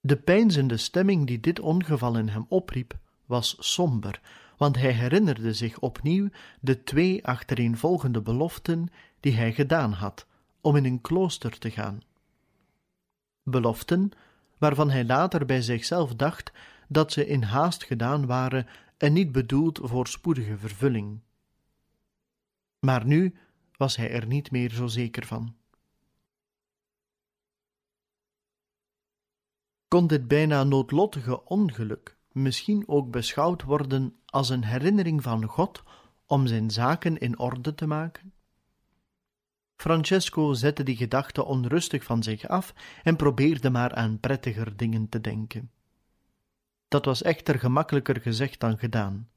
De 0.00 0.16
pijnzende 0.16 0.76
stemming 0.76 1.26
die 1.26 1.40
dit 1.40 1.60
ongeval 1.60 2.18
in 2.18 2.28
hem 2.28 2.46
opriep, 2.48 2.98
was 3.26 3.56
somber, 3.58 4.20
want 4.56 4.76
hij 4.76 4.92
herinnerde 4.92 5.52
zich 5.54 5.78
opnieuw 5.78 6.28
de 6.60 6.82
twee 6.82 7.26
achtereenvolgende 7.26 8.20
beloften 8.20 8.88
die 9.20 9.32
hij 9.32 9.52
gedaan 9.52 9.92
had 9.92 10.26
om 10.60 10.76
in 10.76 10.84
een 10.84 11.00
klooster 11.00 11.58
te 11.58 11.70
gaan. 11.70 12.02
Beloften 13.42 14.10
waarvan 14.58 14.90
hij 14.90 15.04
later 15.04 15.46
bij 15.46 15.62
zichzelf 15.62 16.14
dacht 16.14 16.52
dat 16.88 17.12
ze 17.12 17.26
in 17.26 17.42
haast 17.42 17.84
gedaan 17.84 18.26
waren 18.26 18.66
en 18.96 19.12
niet 19.12 19.32
bedoeld 19.32 19.80
voor 19.82 20.06
spoedige 20.06 20.58
vervulling. 20.58 21.20
Maar 22.84 23.06
nu 23.06 23.34
was 23.76 23.96
hij 23.96 24.10
er 24.10 24.26
niet 24.26 24.50
meer 24.50 24.70
zo 24.70 24.86
zeker 24.86 25.26
van. 25.26 25.56
Kon 29.88 30.06
dit 30.06 30.28
bijna 30.28 30.64
noodlottige 30.64 31.44
ongeluk 31.44 32.16
misschien 32.32 32.88
ook 32.88 33.10
beschouwd 33.10 33.62
worden 33.62 34.16
als 34.26 34.48
een 34.48 34.64
herinnering 34.64 35.22
van 35.22 35.44
God 35.44 35.82
om 36.26 36.46
zijn 36.46 36.70
zaken 36.70 37.18
in 37.18 37.38
orde 37.38 37.74
te 37.74 37.86
maken? 37.86 38.32
Francesco 39.76 40.52
zette 40.52 40.82
die 40.82 40.96
gedachte 40.96 41.44
onrustig 41.44 42.04
van 42.04 42.22
zich 42.22 42.48
af 42.48 42.74
en 43.02 43.16
probeerde 43.16 43.70
maar 43.70 43.94
aan 43.94 44.20
prettiger 44.20 44.76
dingen 44.76 45.08
te 45.08 45.20
denken. 45.20 45.70
Dat 46.88 47.04
was 47.04 47.22
echter 47.22 47.58
gemakkelijker 47.58 48.20
gezegd 48.20 48.60
dan 48.60 48.78
gedaan. 48.78 49.28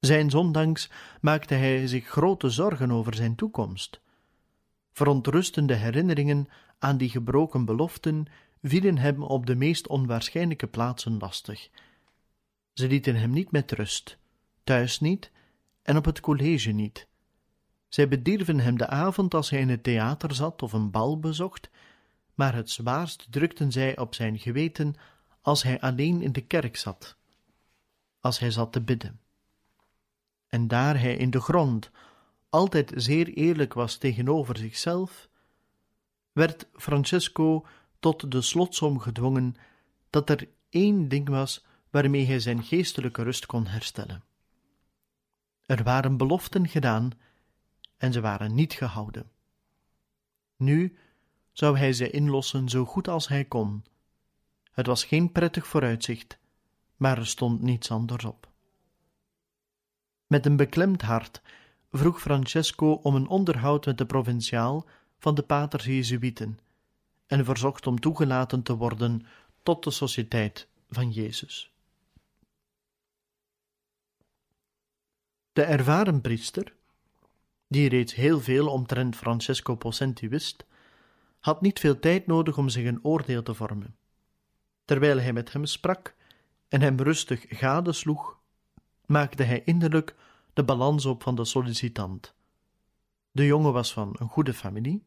Zijn 0.00 0.30
zondanks 0.30 0.90
maakte 1.20 1.54
hij 1.54 1.86
zich 1.86 2.06
grote 2.06 2.50
zorgen 2.50 2.90
over 2.90 3.14
zijn 3.14 3.34
toekomst. 3.34 4.00
Verontrustende 4.92 5.74
herinneringen 5.74 6.48
aan 6.78 6.96
die 6.96 7.08
gebroken 7.08 7.64
beloften 7.64 8.26
vielen 8.62 8.98
hem 8.98 9.22
op 9.22 9.46
de 9.46 9.54
meest 9.54 9.88
onwaarschijnlijke 9.88 10.66
plaatsen 10.66 11.18
lastig. 11.18 11.68
Ze 12.72 12.86
lieten 12.86 13.16
hem 13.16 13.30
niet 13.30 13.50
met 13.50 13.72
rust, 13.72 14.18
thuis 14.64 15.00
niet 15.00 15.30
en 15.82 15.96
op 15.96 16.04
het 16.04 16.20
college 16.20 16.70
niet. 16.70 17.06
Zij 17.88 18.08
bedierven 18.08 18.60
hem 18.60 18.78
de 18.78 18.86
avond 18.86 19.34
als 19.34 19.50
hij 19.50 19.60
in 19.60 19.68
het 19.68 19.82
theater 19.82 20.34
zat 20.34 20.62
of 20.62 20.72
een 20.72 20.90
bal 20.90 21.18
bezocht, 21.18 21.70
maar 22.34 22.54
het 22.54 22.70
zwaarst 22.70 23.26
drukten 23.32 23.72
zij 23.72 23.98
op 23.98 24.14
zijn 24.14 24.38
geweten 24.38 24.94
als 25.40 25.62
hij 25.62 25.80
alleen 25.80 26.22
in 26.22 26.32
de 26.32 26.46
kerk 26.46 26.76
zat, 26.76 27.16
als 28.20 28.38
hij 28.38 28.50
zat 28.50 28.72
te 28.72 28.80
bidden. 28.80 29.20
En 30.50 30.68
daar 30.68 31.00
hij 31.00 31.16
in 31.16 31.30
de 31.30 31.40
grond 31.40 31.90
altijd 32.48 32.92
zeer 32.94 33.28
eerlijk 33.28 33.74
was 33.74 33.96
tegenover 33.96 34.56
zichzelf, 34.56 35.28
werd 36.32 36.68
Francesco 36.72 37.66
tot 38.00 38.30
de 38.30 38.40
slotsom 38.40 38.98
gedwongen 38.98 39.54
dat 40.10 40.30
er 40.30 40.48
één 40.68 41.08
ding 41.08 41.28
was 41.28 41.64
waarmee 41.90 42.26
hij 42.26 42.40
zijn 42.40 42.62
geestelijke 42.62 43.22
rust 43.22 43.46
kon 43.46 43.66
herstellen. 43.66 44.24
Er 45.66 45.82
waren 45.82 46.16
beloften 46.16 46.68
gedaan 46.68 47.10
en 47.96 48.12
ze 48.12 48.20
waren 48.20 48.54
niet 48.54 48.72
gehouden. 48.72 49.30
Nu 50.56 50.96
zou 51.52 51.78
hij 51.78 51.92
ze 51.92 52.10
inlossen 52.10 52.68
zo 52.68 52.84
goed 52.84 53.08
als 53.08 53.28
hij 53.28 53.44
kon. 53.44 53.84
Het 54.72 54.86
was 54.86 55.04
geen 55.04 55.32
prettig 55.32 55.66
vooruitzicht, 55.66 56.38
maar 56.96 57.18
er 57.18 57.26
stond 57.26 57.62
niets 57.62 57.90
anders 57.90 58.24
op. 58.24 58.49
Met 60.30 60.46
een 60.46 60.56
beklemd 60.56 61.02
hart 61.02 61.40
vroeg 61.92 62.20
Francesco 62.20 62.92
om 62.92 63.14
een 63.14 63.28
onderhoud 63.28 63.86
met 63.86 63.98
de 63.98 64.06
provinciaal 64.06 64.86
van 65.18 65.34
de 65.34 65.42
paters 65.42 65.84
Jezuïeten 65.84 66.58
en 67.26 67.44
verzocht 67.44 67.86
om 67.86 68.00
toegelaten 68.00 68.62
te 68.62 68.76
worden 68.76 69.26
tot 69.62 69.84
de 69.84 69.90
sociëteit 69.90 70.68
van 70.88 71.10
Jezus. 71.10 71.72
De 75.52 75.62
ervaren 75.62 76.20
priester, 76.20 76.74
die 77.68 77.88
reeds 77.88 78.14
heel 78.14 78.40
veel 78.40 78.68
omtrent 78.68 79.16
Francesco 79.16 79.74
Possenti 79.74 80.28
wist, 80.28 80.64
had 81.40 81.60
niet 81.60 81.78
veel 81.78 81.98
tijd 81.98 82.26
nodig 82.26 82.58
om 82.58 82.68
zich 82.68 82.86
een 82.86 83.04
oordeel 83.04 83.42
te 83.42 83.54
vormen. 83.54 83.96
Terwijl 84.84 85.18
hij 85.18 85.32
met 85.32 85.52
hem 85.52 85.66
sprak 85.66 86.14
en 86.68 86.80
hem 86.80 87.00
rustig 87.00 87.44
gadesloeg, 87.48 88.39
maakte 89.10 89.42
hij 89.42 89.62
innerlijk 89.64 90.14
de 90.52 90.64
balans 90.64 91.06
op 91.06 91.22
van 91.22 91.34
de 91.34 91.44
sollicitant. 91.44 92.34
De 93.32 93.46
jongen 93.46 93.72
was 93.72 93.92
van 93.92 94.16
een 94.18 94.28
goede 94.28 94.54
familie. 94.54 95.04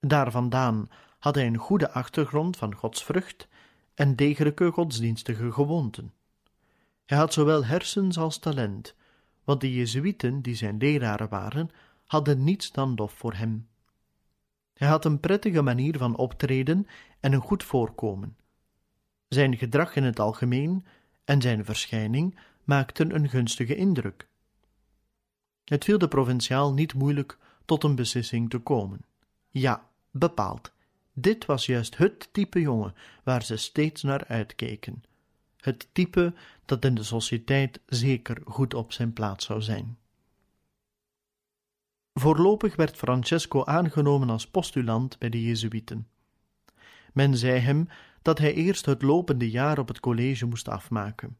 Daar 0.00 0.30
vandaan 0.30 0.88
had 1.18 1.34
hij 1.34 1.46
een 1.46 1.56
goede 1.56 1.90
achtergrond 1.90 2.56
van 2.56 2.74
godsvrucht 2.74 3.48
en 3.94 4.16
degelijke 4.16 4.70
godsdienstige 4.70 5.52
gewoonten. 5.52 6.12
Hij 7.04 7.18
had 7.18 7.32
zowel 7.32 7.64
hersens 7.64 8.18
als 8.18 8.38
talent, 8.38 8.94
want 9.44 9.60
de 9.60 9.74
Jezuïeten, 9.74 10.42
die 10.42 10.54
zijn 10.54 10.76
leraren 10.76 11.28
waren, 11.28 11.70
hadden 12.04 12.44
niets 12.44 12.72
dan 12.72 12.94
lof 12.94 13.12
voor 13.12 13.34
hem. 13.34 13.68
Hij 14.74 14.88
had 14.88 15.04
een 15.04 15.20
prettige 15.20 15.62
manier 15.62 15.98
van 15.98 16.16
optreden 16.16 16.86
en 17.20 17.32
een 17.32 17.40
goed 17.40 17.64
voorkomen. 17.64 18.36
Zijn 19.28 19.56
gedrag 19.56 19.96
in 19.96 20.04
het 20.04 20.20
algemeen 20.20 20.86
en 21.24 21.40
zijn 21.40 21.64
verschijning 21.64 22.38
maakten 22.66 23.14
een 23.14 23.28
gunstige 23.28 23.76
indruk. 23.76 24.28
Het 25.64 25.84
viel 25.84 25.98
de 25.98 26.08
provinciaal 26.08 26.72
niet 26.72 26.94
moeilijk 26.94 27.38
tot 27.64 27.84
een 27.84 27.94
beslissing 27.94 28.50
te 28.50 28.58
komen. 28.58 29.00
Ja, 29.50 29.88
bepaald. 30.10 30.72
Dit 31.12 31.44
was 31.44 31.66
juist 31.66 31.96
het 31.96 32.28
type 32.32 32.60
jongen 32.60 32.94
waar 33.22 33.42
ze 33.42 33.56
steeds 33.56 34.02
naar 34.02 34.24
uitkeken. 34.26 35.04
Het 35.56 35.88
type 35.92 36.34
dat 36.64 36.84
in 36.84 36.94
de 36.94 37.02
sociëteit 37.02 37.80
zeker 37.86 38.38
goed 38.44 38.74
op 38.74 38.92
zijn 38.92 39.12
plaats 39.12 39.44
zou 39.44 39.62
zijn. 39.62 39.98
Voorlopig 42.14 42.76
werd 42.76 42.96
Francesco 42.96 43.64
aangenomen 43.64 44.30
als 44.30 44.46
postulant 44.46 45.18
bij 45.18 45.28
de 45.28 45.42
Jezuïeten. 45.42 46.08
Men 47.12 47.36
zei 47.36 47.58
hem 47.58 47.88
dat 48.22 48.38
hij 48.38 48.54
eerst 48.54 48.86
het 48.86 49.02
lopende 49.02 49.50
jaar 49.50 49.78
op 49.78 49.88
het 49.88 50.00
college 50.00 50.46
moest 50.46 50.68
afmaken. 50.68 51.36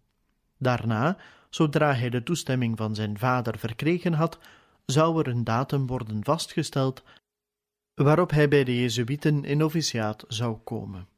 Daarna, 0.58 1.16
zodra 1.50 1.94
hij 1.94 2.10
de 2.10 2.22
toestemming 2.22 2.76
van 2.76 2.94
zijn 2.94 3.18
vader 3.18 3.58
verkregen 3.58 4.12
had, 4.12 4.38
zou 4.86 5.18
er 5.20 5.28
een 5.28 5.44
datum 5.44 5.86
worden 5.86 6.24
vastgesteld 6.24 7.02
waarop 7.94 8.30
hij 8.30 8.48
bij 8.48 8.64
de 8.64 8.80
Jezuïeten 8.80 9.44
in 9.44 9.64
officiaat 9.64 10.24
zou 10.28 10.56
komen. 10.56 11.08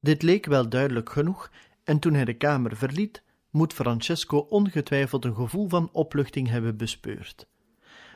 Dit 0.00 0.22
leek 0.22 0.46
wel 0.46 0.68
duidelijk 0.68 1.10
genoeg, 1.10 1.50
en 1.84 1.98
toen 1.98 2.14
hij 2.14 2.24
de 2.24 2.34
kamer 2.34 2.76
verliet, 2.76 3.22
moet 3.50 3.72
Francesco 3.72 4.38
ongetwijfeld 4.38 5.24
een 5.24 5.34
gevoel 5.34 5.68
van 5.68 5.88
opluchting 5.92 6.48
hebben 6.48 6.76
bespeurd. 6.76 7.46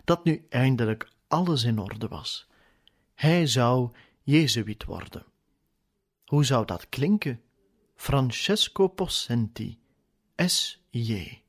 Dat 0.05 0.25
nu 0.25 0.47
eindelijk 0.49 1.09
alles 1.29 1.65
in 1.65 1.79
orde 1.79 2.09
was. 2.09 2.49
Hij 3.15 3.47
zou 3.47 3.91
Jezuïet 4.23 4.85
worden. 4.85 5.25
Hoe 6.25 6.45
zou 6.45 6.67
dat 6.67 6.89
klinken? 6.89 7.41
Francesco 7.95 8.89
Possenti, 8.89 9.79
S.J. 10.37 11.41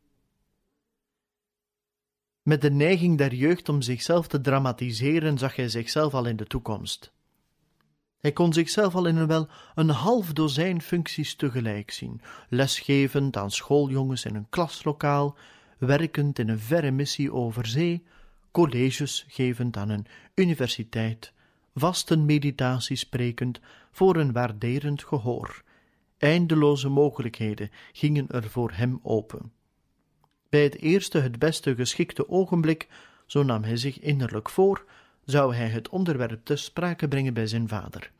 Met 2.41 2.61
de 2.61 2.71
neiging 2.71 3.17
der 3.17 3.33
jeugd 3.33 3.69
om 3.69 3.81
zichzelf 3.81 4.27
te 4.27 4.41
dramatiseren 4.41 5.37
zag 5.37 5.55
hij 5.55 5.69
zichzelf 5.69 6.13
al 6.13 6.25
in 6.25 6.35
de 6.35 6.45
toekomst. 6.45 7.11
Hij 8.19 8.31
kon 8.31 8.53
zichzelf 8.53 8.95
al 8.95 9.05
in 9.05 9.15
een 9.15 9.27
wel 9.27 9.49
een 9.75 9.89
half 9.89 10.33
dozijn 10.33 10.81
functies 10.81 11.35
tegelijk 11.35 11.91
zien: 11.91 12.21
lesgevend 12.49 13.37
aan 13.37 13.51
schooljongens 13.51 14.25
in 14.25 14.35
een 14.35 14.49
klaslokaal, 14.49 15.37
werkend 15.77 16.39
in 16.39 16.49
een 16.49 16.59
verre 16.59 16.91
missie 16.91 17.33
over 17.33 17.65
zee, 17.65 18.03
colleges 18.51 19.25
gevend 19.27 19.77
aan 19.77 19.89
een 19.89 20.05
universiteit, 20.35 21.33
vasten 21.73 22.25
meditatie 22.25 22.95
sprekend 22.95 23.59
voor 23.91 24.15
een 24.15 24.31
waarderend 24.31 25.03
gehoor. 25.03 25.63
Eindeloze 26.23 26.89
mogelijkheden 26.89 27.69
gingen 27.91 28.27
er 28.27 28.49
voor 28.49 28.71
hem 28.71 28.99
open. 29.01 29.51
Bij 30.49 30.63
het 30.63 30.75
eerste, 30.79 31.19
het 31.19 31.39
beste 31.39 31.75
geschikte 31.75 32.29
ogenblik, 32.29 32.87
zo 33.25 33.43
nam 33.43 33.63
hij 33.63 33.77
zich 33.77 33.99
innerlijk 33.99 34.49
voor, 34.49 34.85
zou 35.25 35.55
hij 35.55 35.67
het 35.67 35.89
onderwerp 35.89 36.45
te 36.45 36.55
sprake 36.55 37.07
brengen 37.07 37.33
bij 37.33 37.47
zijn 37.47 37.67
vader, 37.67 38.11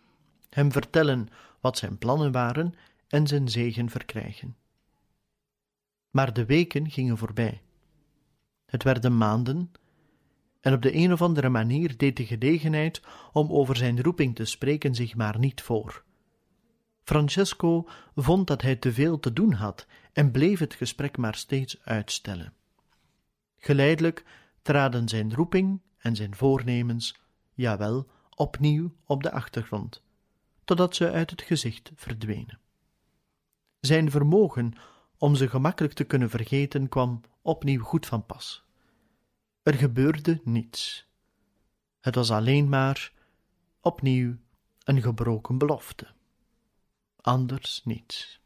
hem 0.50 0.72
vertellen 0.72 1.28
wat 1.60 1.78
zijn 1.78 1.98
plannen 1.98 2.32
waren 2.32 2.74
en 3.08 3.28
zijn 3.28 3.50
zegen 3.50 3.90
verkrijgen. 3.90 4.56
Maar 6.10 6.34
de 6.34 6.46
weken 6.46 6.90
gingen 6.92 7.18
voorbij. 7.18 7.62
Het 8.66 8.84
werden 8.84 9.18
maanden, 9.18 9.72
en 10.62 10.74
op 10.74 10.82
de 10.82 10.96
een 10.96 11.14
of 11.14 11.22
andere 11.22 11.50
manier 11.50 11.98
deed 11.98 12.18
de 12.18 12.26
gelegenheid 12.26 13.02
om 13.34 13.52
over 13.52 13.76
zijn 13.76 14.02
roeping 14.02 14.36
te 14.36 14.46
spreken 14.46 14.96
zich 14.96 15.16
maar 15.16 15.40
niet 15.40 15.62
voor. 15.62 16.04
Francesco 17.04 17.88
vond 18.16 18.48
dat 18.48 18.62
hij 18.62 18.76
te 18.76 18.94
veel 18.94 19.20
te 19.20 19.34
doen 19.34 19.54
had 19.54 19.88
en 20.14 20.32
bleef 20.32 20.60
het 20.60 20.74
gesprek 20.74 21.18
maar 21.18 21.36
steeds 21.36 21.82
uitstellen. 21.84 22.54
Geleidelijk 23.58 24.26
traden 24.62 25.08
zijn 25.08 25.34
roeping 25.34 25.82
en 25.98 26.16
zijn 26.16 26.36
voornemens, 26.36 27.20
jawel, 27.54 28.08
opnieuw 28.36 28.94
op 29.06 29.24
de 29.24 29.32
achtergrond, 29.32 30.02
totdat 30.64 30.96
ze 30.96 31.12
uit 31.12 31.30
het 31.30 31.42
gezicht 31.42 31.92
verdwenen. 31.96 32.60
Zijn 33.80 34.12
vermogen 34.12 34.74
om 35.18 35.36
ze 35.36 35.50
gemakkelijk 35.50 35.94
te 35.94 36.04
kunnen 36.04 36.30
vergeten 36.30 36.90
kwam 36.90 37.22
opnieuw 37.42 37.82
goed 37.84 38.06
van 38.06 38.26
pas. 38.26 38.64
Er 39.64 39.74
gebeurde 39.74 40.42
niets. 40.44 41.08
Het 42.00 42.16
was 42.16 42.32
alleen 42.32 42.70
maar 42.70 43.12
opnieuw 43.82 44.36
een 44.84 45.02
gebroken 45.02 45.58
belofte. 45.58 46.13
Anders 47.24 47.82
niets. 47.86 48.43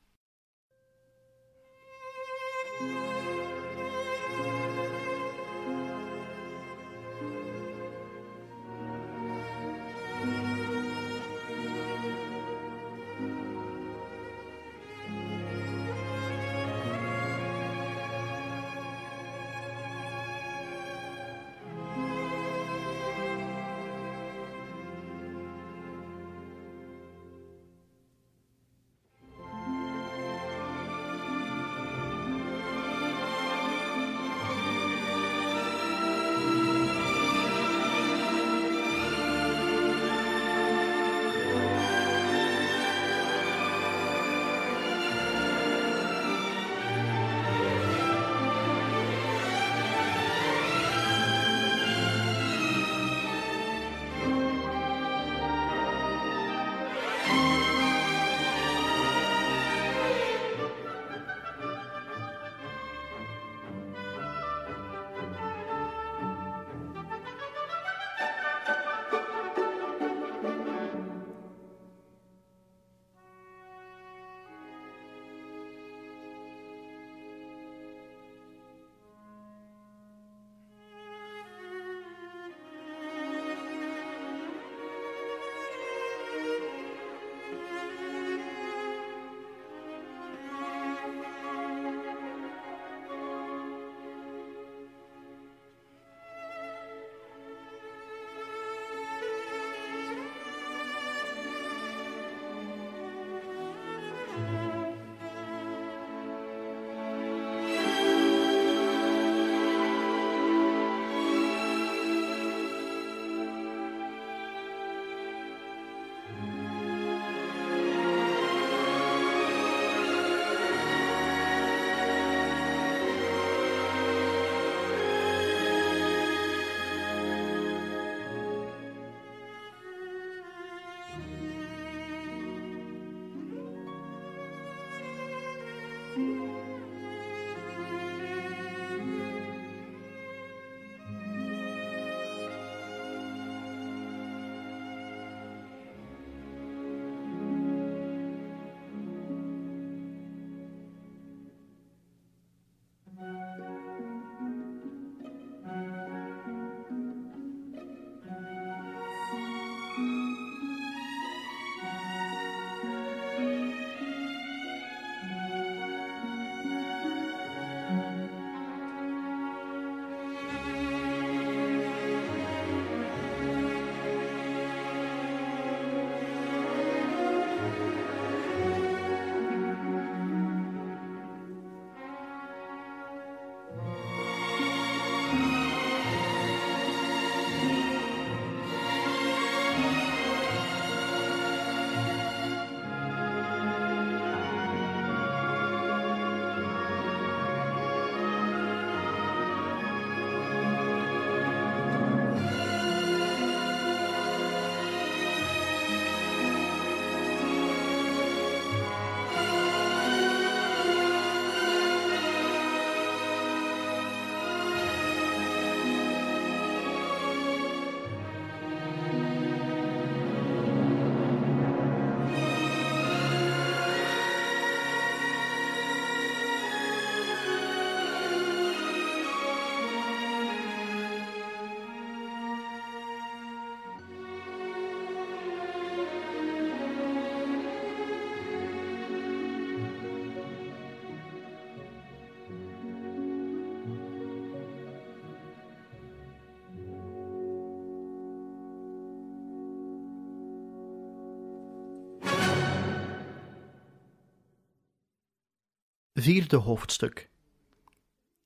Vierde 256.20 256.56
hoofdstuk 256.56 257.30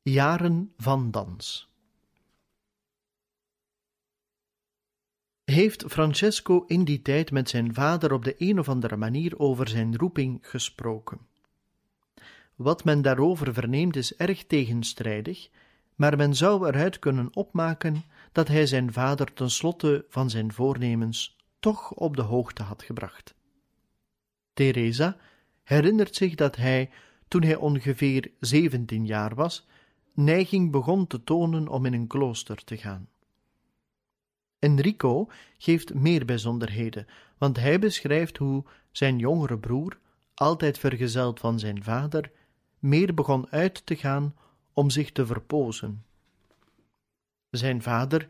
Jaren 0.01 0.73
van 0.77 1.11
dans. 1.11 1.69
Heeft 5.43 5.83
Francesco 5.87 6.63
in 6.67 6.83
die 6.83 7.01
tijd 7.01 7.31
met 7.31 7.49
zijn 7.49 7.73
vader 7.73 8.13
op 8.13 8.23
de 8.23 8.35
een 8.37 8.59
of 8.59 8.69
andere 8.69 8.97
manier 8.97 9.39
over 9.39 9.67
zijn 9.67 9.97
roeping 9.97 10.39
gesproken? 10.41 11.19
Wat 12.55 12.83
men 12.83 13.01
daarover 13.01 13.53
verneemt 13.53 13.95
is 13.95 14.15
erg 14.15 14.45
tegenstrijdig, 14.45 15.49
maar 15.95 16.17
men 16.17 16.35
zou 16.35 16.67
eruit 16.67 16.99
kunnen 16.99 17.35
opmaken 17.35 18.03
dat 18.31 18.47
hij 18.47 18.65
zijn 18.65 18.93
vader 18.93 19.33
tenslotte 19.33 20.05
van 20.09 20.29
zijn 20.29 20.53
voornemens 20.53 21.37
toch 21.59 21.91
op 21.91 22.15
de 22.15 22.21
hoogte 22.21 22.63
had 22.63 22.83
gebracht. 22.83 23.35
Teresa 24.53 25.17
herinnert 25.63 26.15
zich 26.15 26.35
dat 26.35 26.55
hij, 26.55 26.89
toen 27.31 27.43
hij 27.43 27.55
ongeveer 27.55 28.31
zeventien 28.39 29.05
jaar 29.05 29.35
was, 29.35 29.67
neiging 30.13 30.71
begon 30.71 31.07
te 31.07 31.23
tonen 31.23 31.67
om 31.67 31.85
in 31.85 31.93
een 31.93 32.07
klooster 32.07 32.63
te 32.63 32.77
gaan. 32.77 33.07
Enrico 34.59 35.27
geeft 35.57 35.93
meer 35.93 36.25
bijzonderheden, 36.25 37.07
want 37.37 37.57
hij 37.57 37.79
beschrijft 37.79 38.37
hoe 38.37 38.63
zijn 38.91 39.17
jongere 39.17 39.57
broer, 39.57 39.97
altijd 40.33 40.77
vergezeld 40.77 41.39
van 41.39 41.59
zijn 41.59 41.83
vader, 41.83 42.31
meer 42.79 43.13
begon 43.13 43.49
uit 43.49 43.85
te 43.85 43.95
gaan 43.95 44.35
om 44.73 44.89
zich 44.89 45.11
te 45.11 45.25
verpozen. 45.25 46.03
Zijn 47.49 47.81
vader, 47.81 48.27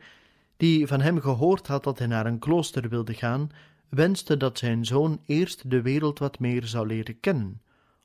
die 0.57 0.87
van 0.87 1.01
hem 1.01 1.19
gehoord 1.19 1.67
had 1.67 1.83
dat 1.83 1.97
hij 1.97 2.07
naar 2.07 2.25
een 2.25 2.39
klooster 2.39 2.89
wilde 2.89 3.13
gaan, 3.13 3.49
wenste 3.89 4.37
dat 4.37 4.57
zijn 4.57 4.85
zoon 4.85 5.21
eerst 5.25 5.69
de 5.69 5.81
wereld 5.81 6.19
wat 6.19 6.39
meer 6.39 6.65
zou 6.65 6.87
leren 6.87 7.19
kennen, 7.19 7.61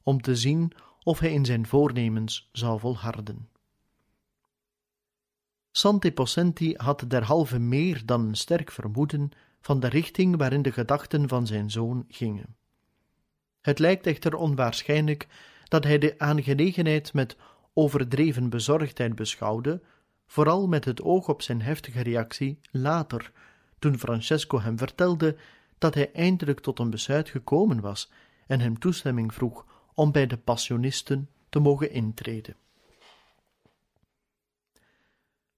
om 0.06 0.20
te 0.20 0.36
zien 0.36 0.72
of 1.02 1.18
hij 1.18 1.32
in 1.32 1.44
zijn 1.44 1.66
voornemens 1.66 2.48
zou 2.52 2.80
volharden. 2.80 3.48
Santi 5.70 6.12
Possenti 6.12 6.74
had 6.76 7.04
derhalve 7.08 7.58
meer 7.58 8.02
dan 8.04 8.20
een 8.26 8.34
sterk 8.34 8.70
vermoeden 8.70 9.30
van 9.60 9.80
de 9.80 9.88
richting 9.88 10.36
waarin 10.36 10.62
de 10.62 10.72
gedachten 10.72 11.28
van 11.28 11.46
zijn 11.46 11.70
zoon 11.70 12.04
gingen. 12.08 12.56
Het 13.60 13.78
lijkt 13.78 14.06
echter 14.06 14.36
onwaarschijnlijk 14.36 15.26
dat 15.64 15.84
hij 15.84 15.98
de 15.98 16.14
aangelegenheid 16.18 17.12
met 17.12 17.36
overdreven 17.72 18.48
bezorgdheid 18.48 19.14
beschouwde, 19.14 19.82
vooral 20.26 20.68
met 20.68 20.84
het 20.84 21.02
oog 21.02 21.28
op 21.28 21.42
zijn 21.42 21.62
heftige 21.62 22.02
reactie 22.02 22.60
later, 22.70 23.32
toen 23.78 23.98
Francesco 23.98 24.60
hem 24.60 24.78
vertelde 24.78 25.36
dat 25.78 25.94
hij 25.94 26.12
eindelijk 26.12 26.60
tot 26.60 26.78
een 26.78 26.90
besluit 26.90 27.28
gekomen 27.28 27.80
was 27.80 28.10
en 28.46 28.60
hem 28.60 28.78
toestemming 28.78 29.34
vroeg 29.34 29.64
om 29.96 30.12
bij 30.12 30.26
de 30.26 30.36
passionisten 30.36 31.28
te 31.48 31.58
mogen 31.58 31.90
intreden. 31.90 32.56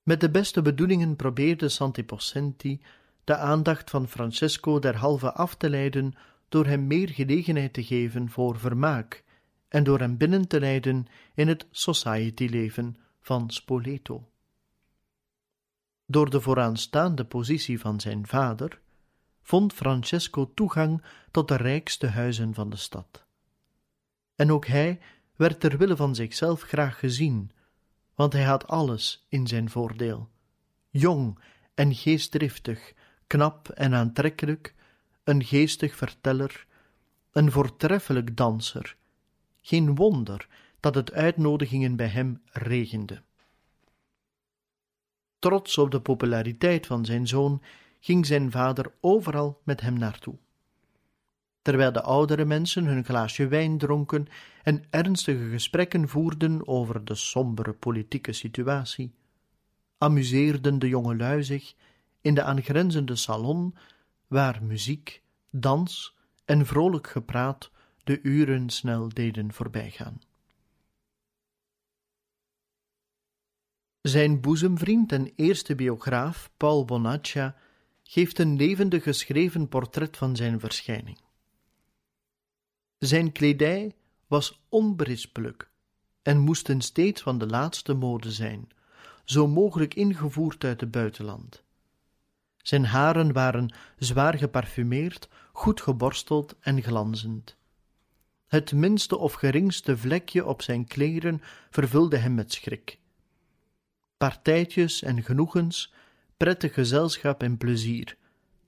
Met 0.02 0.20
de 0.20 0.30
beste 0.30 0.62
bedoelingen 0.62 1.16
probeerde 1.16 1.68
Santi 1.68 2.04
Possenti 2.04 2.80
de 3.24 3.36
aandacht 3.36 3.90
van 3.90 4.08
Francesco 4.08 4.78
derhalve 4.78 5.32
af 5.32 5.54
te 5.54 5.70
leiden 5.70 6.14
door 6.48 6.66
hem 6.66 6.86
meer 6.86 7.08
gelegenheid 7.08 7.72
te 7.72 7.84
geven 7.84 8.30
voor 8.30 8.58
vermaak 8.58 9.24
en 9.68 9.84
door 9.84 9.98
hem 9.98 10.16
binnen 10.16 10.48
te 10.48 10.60
leiden 10.60 11.06
in 11.34 11.48
het 11.48 11.66
society-leven 11.70 12.96
van 13.20 13.50
Spoleto. 13.50 14.28
Door 16.06 16.30
de 16.30 16.40
vooraanstaande 16.40 17.24
positie 17.24 17.80
van 17.80 18.00
zijn 18.00 18.26
vader 18.26 18.80
vond 19.42 19.72
Francesco 19.72 20.52
toegang 20.54 21.02
tot 21.30 21.48
de 21.48 21.56
rijkste 21.56 22.06
huizen 22.06 22.54
van 22.54 22.70
de 22.70 22.76
stad. 22.76 23.27
En 24.38 24.52
ook 24.52 24.66
hij 24.66 25.00
werd 25.36 25.60
ter 25.60 25.78
wille 25.78 25.96
van 25.96 26.14
zichzelf 26.14 26.62
graag 26.62 26.98
gezien, 26.98 27.50
want 28.14 28.32
hij 28.32 28.44
had 28.44 28.66
alles 28.66 29.26
in 29.28 29.46
zijn 29.46 29.70
voordeel: 29.70 30.28
jong 30.90 31.38
en 31.74 31.94
geestdriftig, 31.94 32.92
knap 33.26 33.68
en 33.68 33.94
aantrekkelijk, 33.94 34.74
een 35.24 35.44
geestig 35.44 35.96
verteller, 35.96 36.66
een 37.32 37.50
voortreffelijk 37.52 38.36
danser. 38.36 38.96
Geen 39.60 39.94
wonder 39.94 40.48
dat 40.80 40.94
het 40.94 41.12
uitnodigingen 41.12 41.96
bij 41.96 42.08
hem 42.08 42.42
regende. 42.52 43.22
Trots 45.38 45.78
op 45.78 45.90
de 45.90 46.00
populariteit 46.00 46.86
van 46.86 47.04
zijn 47.04 47.26
zoon 47.26 47.62
ging 48.00 48.26
zijn 48.26 48.50
vader 48.50 48.92
overal 49.00 49.60
met 49.64 49.80
hem 49.80 49.98
naartoe. 49.98 50.38
Terwijl 51.68 51.92
de 51.92 52.02
oudere 52.02 52.44
mensen 52.44 52.84
hun 52.84 53.04
glaasje 53.04 53.48
wijn 53.48 53.78
dronken 53.78 54.26
en 54.62 54.84
ernstige 54.90 55.48
gesprekken 55.48 56.08
voerden 56.08 56.68
over 56.68 57.04
de 57.04 57.14
sombere 57.14 57.72
politieke 57.72 58.32
situatie, 58.32 59.14
amuseerden 59.98 60.78
de 60.78 60.88
jongelui 60.88 61.42
zich 61.42 61.74
in 62.20 62.34
de 62.34 62.42
aangrenzende 62.42 63.16
salon, 63.16 63.74
waar 64.26 64.62
muziek, 64.62 65.22
dans 65.50 66.16
en 66.44 66.66
vrolijk 66.66 67.06
gepraat 67.06 67.70
de 68.04 68.20
uren 68.22 68.70
snel 68.70 69.08
deden 69.08 69.52
voorbijgaan. 69.52 70.20
Zijn 74.00 74.40
boezemvriend 74.40 75.12
en 75.12 75.32
eerste 75.36 75.74
biograaf, 75.74 76.50
Paul 76.56 76.84
Bonaccia, 76.84 77.56
geeft 78.02 78.38
een 78.38 78.56
levendig 78.56 79.02
geschreven 79.02 79.68
portret 79.68 80.16
van 80.16 80.36
zijn 80.36 80.60
verschijning. 80.60 81.26
Zijn 82.98 83.32
kledij 83.32 83.94
was 84.26 84.60
onberispelijk 84.68 85.70
en 86.22 86.38
moesten 86.38 86.80
steeds 86.80 87.22
van 87.22 87.38
de 87.38 87.46
laatste 87.46 87.94
mode 87.94 88.32
zijn, 88.32 88.68
zo 89.24 89.46
mogelijk 89.46 89.94
ingevoerd 89.94 90.64
uit 90.64 90.80
het 90.80 90.90
buitenland. 90.90 91.62
Zijn 92.56 92.84
haren 92.84 93.32
waren 93.32 93.74
zwaar 93.98 94.38
geparfumeerd, 94.38 95.28
goed 95.52 95.80
geborsteld 95.80 96.56
en 96.60 96.82
glanzend. 96.82 97.56
Het 98.46 98.72
minste 98.72 99.16
of 99.16 99.32
geringste 99.32 99.96
vlekje 99.96 100.46
op 100.46 100.62
zijn 100.62 100.86
kleren 100.86 101.40
vervulde 101.70 102.16
hem 102.16 102.34
met 102.34 102.52
schrik. 102.52 102.98
Partijtjes 104.16 105.02
en 105.02 105.22
genoegens, 105.22 105.92
prettig 106.36 106.74
gezelschap 106.74 107.42
en 107.42 107.56
plezier, 107.56 108.16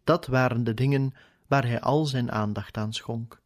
dat 0.04 0.26
waren 0.26 0.64
de 0.64 0.74
dingen 0.74 1.14
waar 1.46 1.66
hij 1.66 1.80
al 1.80 2.04
zijn 2.04 2.32
aandacht 2.32 2.76
aan 2.76 2.92
schonk. 2.92 3.39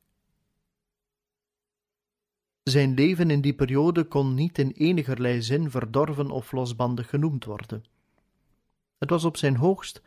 Zijn 2.65 2.95
leven 2.95 3.31
in 3.31 3.41
die 3.41 3.55
periode 3.55 4.05
kon 4.05 4.35
niet 4.35 4.59
in 4.59 4.71
enigerlei 4.71 5.43
zin 5.43 5.71
verdorven 5.71 6.31
of 6.31 6.53
losbandig 6.53 7.09
genoemd 7.09 7.45
worden. 7.45 7.85
Het 8.99 9.11
was 9.11 9.25
op 9.25 9.37
zijn 9.37 9.57
hoogst 9.57 10.03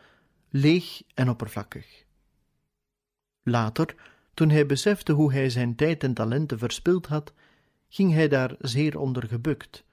leeg 0.49 1.01
en 1.13 1.29
oppervlakkig. 1.29 2.05
Later, 3.43 3.95
toen 4.33 4.49
hij 4.49 4.65
besefte 4.65 5.11
hoe 5.11 5.33
hij 5.33 5.49
zijn 5.49 5.75
tijd 5.75 6.03
en 6.03 6.13
talenten 6.13 6.57
verspild 6.57 7.05
had, 7.05 7.33
ging 7.89 8.13
hij 8.13 8.27
daar 8.27 8.55
zeer 8.59 8.99
onder 8.99 9.27
gebukt. 9.27 9.83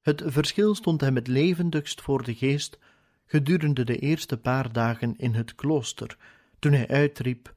Het 0.00 0.22
verschil 0.26 0.74
stond 0.74 1.00
hem 1.00 1.14
het 1.14 1.26
levendigst 1.26 2.00
voor 2.00 2.22
de 2.22 2.34
geest 2.34 2.78
gedurende 3.26 3.84
de 3.84 3.98
eerste 3.98 4.38
paar 4.38 4.72
dagen 4.72 5.16
in 5.16 5.34
het 5.34 5.54
klooster, 5.54 6.16
toen 6.58 6.72
hij 6.72 6.88
uitriep: 6.88 7.54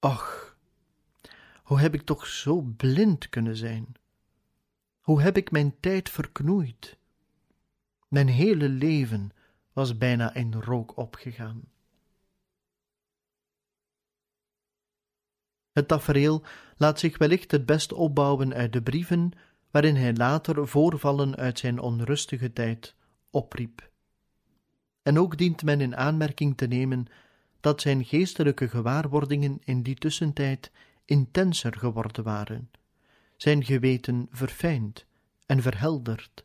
Och, 0.00 0.53
hoe 1.64 1.80
heb 1.80 1.94
ik 1.94 2.02
toch 2.02 2.26
zo 2.26 2.60
blind 2.60 3.28
kunnen 3.28 3.56
zijn? 3.56 3.94
Hoe 5.00 5.22
heb 5.22 5.36
ik 5.36 5.50
mijn 5.50 5.74
tijd 5.80 6.10
verknoeid? 6.10 6.98
Mijn 8.08 8.28
hele 8.28 8.68
leven 8.68 9.30
was 9.72 9.98
bijna 9.98 10.34
in 10.34 10.52
rook 10.52 10.96
opgegaan. 10.96 11.62
Het 15.72 15.88
tafereel 15.88 16.44
laat 16.76 16.98
zich 16.98 17.18
wellicht 17.18 17.50
het 17.50 17.66
best 17.66 17.92
opbouwen 17.92 18.54
uit 18.54 18.72
de 18.72 18.82
brieven 18.82 19.30
waarin 19.70 19.96
hij 19.96 20.14
later 20.14 20.68
voorvallen 20.68 21.36
uit 21.36 21.58
zijn 21.58 21.78
onrustige 21.78 22.52
tijd 22.52 22.94
opriep. 23.30 23.90
En 25.02 25.18
ook 25.18 25.38
dient 25.38 25.62
men 25.62 25.80
in 25.80 25.96
aanmerking 25.96 26.56
te 26.56 26.66
nemen 26.66 27.06
dat 27.60 27.80
zijn 27.80 28.04
geestelijke 28.04 28.68
gewaarwordingen 28.68 29.58
in 29.64 29.82
die 29.82 29.94
tussentijd 29.94 30.70
intenser 31.04 31.78
geworden 31.78 32.24
waren, 32.24 32.70
zijn 33.36 33.64
geweten 33.64 34.28
verfijnd 34.30 35.06
en 35.46 35.62
verhelderd, 35.62 36.44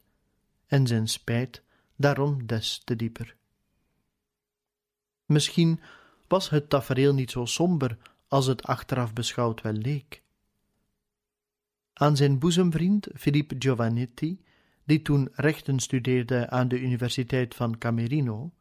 en 0.68 0.88
zijn 0.88 1.08
spijt 1.08 1.64
daarom 1.96 2.46
des 2.48 2.82
te 2.84 2.96
dieper. 2.96 3.36
Misschien 5.26 5.80
was 6.28 6.50
het 6.50 6.70
tafereel 6.70 7.14
niet 7.14 7.32
zo 7.32 7.46
somber 7.46 7.98
als 8.28 8.46
het 8.46 8.64
achteraf 8.64 9.14
beschouwd 9.14 9.62
wel 9.62 9.74
leek. 9.74 10.22
Aan 11.94 12.16
zijn 12.18 12.40
boezemvriend 12.40 13.08
Filippo 13.16 13.56
Giovannetti, 13.60 14.42
die 14.84 15.02
toen 15.02 15.30
rechten 15.34 15.80
studeerde 15.80 16.50
aan 16.50 16.68
de 16.68 16.80
Universiteit 16.80 17.56
van 17.56 17.78
Camerino, 17.78 18.54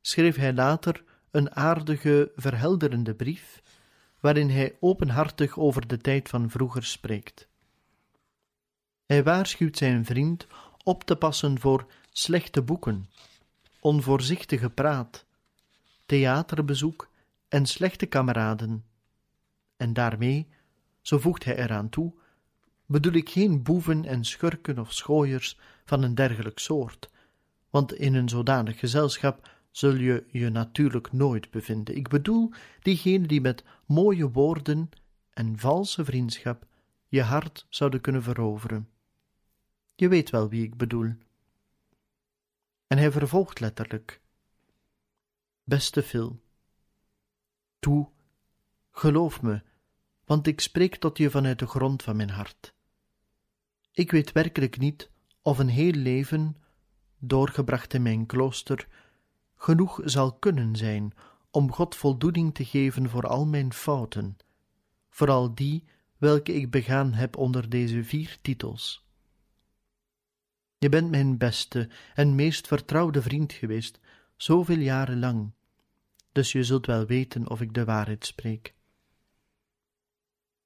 schreef 0.00 0.36
hij 0.36 0.52
later 0.52 1.04
een 1.30 1.54
aardige, 1.54 2.32
verhelderende 2.36 3.14
brief, 3.14 3.62
waarin 4.20 4.50
hij 4.50 4.76
openhartig 4.80 5.58
over 5.58 5.86
de 5.86 5.98
tijd 5.98 6.28
van 6.28 6.50
vroeger 6.50 6.84
spreekt. 6.84 7.48
Hij 9.06 9.22
waarschuwt 9.22 9.76
zijn 9.76 10.04
vriend 10.04 10.46
op 10.82 11.04
te 11.04 11.16
passen 11.16 11.60
voor 11.60 11.86
slechte 12.10 12.62
boeken, 12.62 13.10
onvoorzichtige 13.80 14.70
praat, 14.70 15.24
theaterbezoek 16.06 17.10
en 17.48 17.66
slechte 17.66 18.06
kameraden. 18.06 18.84
En 19.76 19.92
daarmee, 19.92 20.48
zo 21.00 21.18
voegt 21.18 21.44
hij 21.44 21.56
eraan 21.56 21.88
toe, 21.88 22.12
bedoel 22.86 23.12
ik 23.12 23.28
geen 23.28 23.62
boeven 23.62 24.04
en 24.04 24.24
schurken 24.24 24.78
of 24.78 24.92
schooiers 24.92 25.58
van 25.84 26.02
een 26.02 26.14
dergelijk 26.14 26.58
soort, 26.58 27.10
want 27.70 27.92
in 27.92 28.14
een 28.14 28.28
zodanig 28.28 28.78
gezelschap 28.78 29.48
zul 29.70 29.94
je 29.94 30.26
je 30.30 30.48
natuurlijk 30.48 31.12
nooit 31.12 31.50
bevinden. 31.50 31.96
Ik 31.96 32.08
bedoel 32.08 32.52
diegenen 32.82 33.28
die 33.28 33.40
met 33.40 33.64
mooie 33.86 34.30
woorden 34.30 34.90
en 35.30 35.58
valse 35.58 36.04
vriendschap 36.04 36.66
je 37.08 37.22
hart 37.22 37.66
zouden 37.68 38.00
kunnen 38.00 38.22
veroveren. 38.22 38.88
Je 39.94 40.08
weet 40.08 40.30
wel 40.30 40.48
wie 40.48 40.62
ik 40.62 40.76
bedoel. 40.76 41.14
En 42.86 42.98
hij 42.98 43.10
vervolgt 43.10 43.60
letterlijk: 43.60 44.20
Beste 45.64 46.02
Phil, 46.02 46.40
toe, 47.78 48.08
geloof 48.90 49.42
me, 49.42 49.62
want 50.24 50.46
ik 50.46 50.60
spreek 50.60 50.96
tot 50.96 51.18
je 51.18 51.30
vanuit 51.30 51.58
de 51.58 51.66
grond 51.66 52.02
van 52.02 52.16
mijn 52.16 52.30
hart. 52.30 52.74
Ik 53.92 54.10
weet 54.10 54.32
werkelijk 54.32 54.78
niet 54.78 55.10
of 55.42 55.58
een 55.58 55.68
heel 55.68 55.92
leven, 55.92 56.56
doorgebracht 57.18 57.94
in 57.94 58.02
mijn 58.02 58.26
klooster, 58.26 58.88
genoeg 59.62 60.00
zal 60.04 60.32
kunnen 60.32 60.76
zijn 60.76 61.12
om 61.50 61.72
God 61.72 61.96
voldoening 61.96 62.54
te 62.54 62.64
geven 62.64 63.08
voor 63.08 63.26
al 63.26 63.46
mijn 63.46 63.72
fouten, 63.72 64.36
vooral 65.08 65.54
die 65.54 65.84
welke 66.16 66.54
ik 66.54 66.70
begaan 66.70 67.12
heb 67.12 67.36
onder 67.36 67.68
deze 67.68 68.04
vier 68.04 68.38
titels. 68.42 69.06
Je 70.78 70.88
bent 70.88 71.10
mijn 71.10 71.38
beste 71.38 71.88
en 72.14 72.34
meest 72.34 72.66
vertrouwde 72.66 73.22
vriend 73.22 73.52
geweest, 73.52 74.00
zoveel 74.36 74.78
jaren 74.78 75.18
lang, 75.18 75.52
dus 76.32 76.52
je 76.52 76.64
zult 76.64 76.86
wel 76.86 77.06
weten 77.06 77.50
of 77.50 77.60
ik 77.60 77.74
de 77.74 77.84
waarheid 77.84 78.26
spreek. 78.26 78.74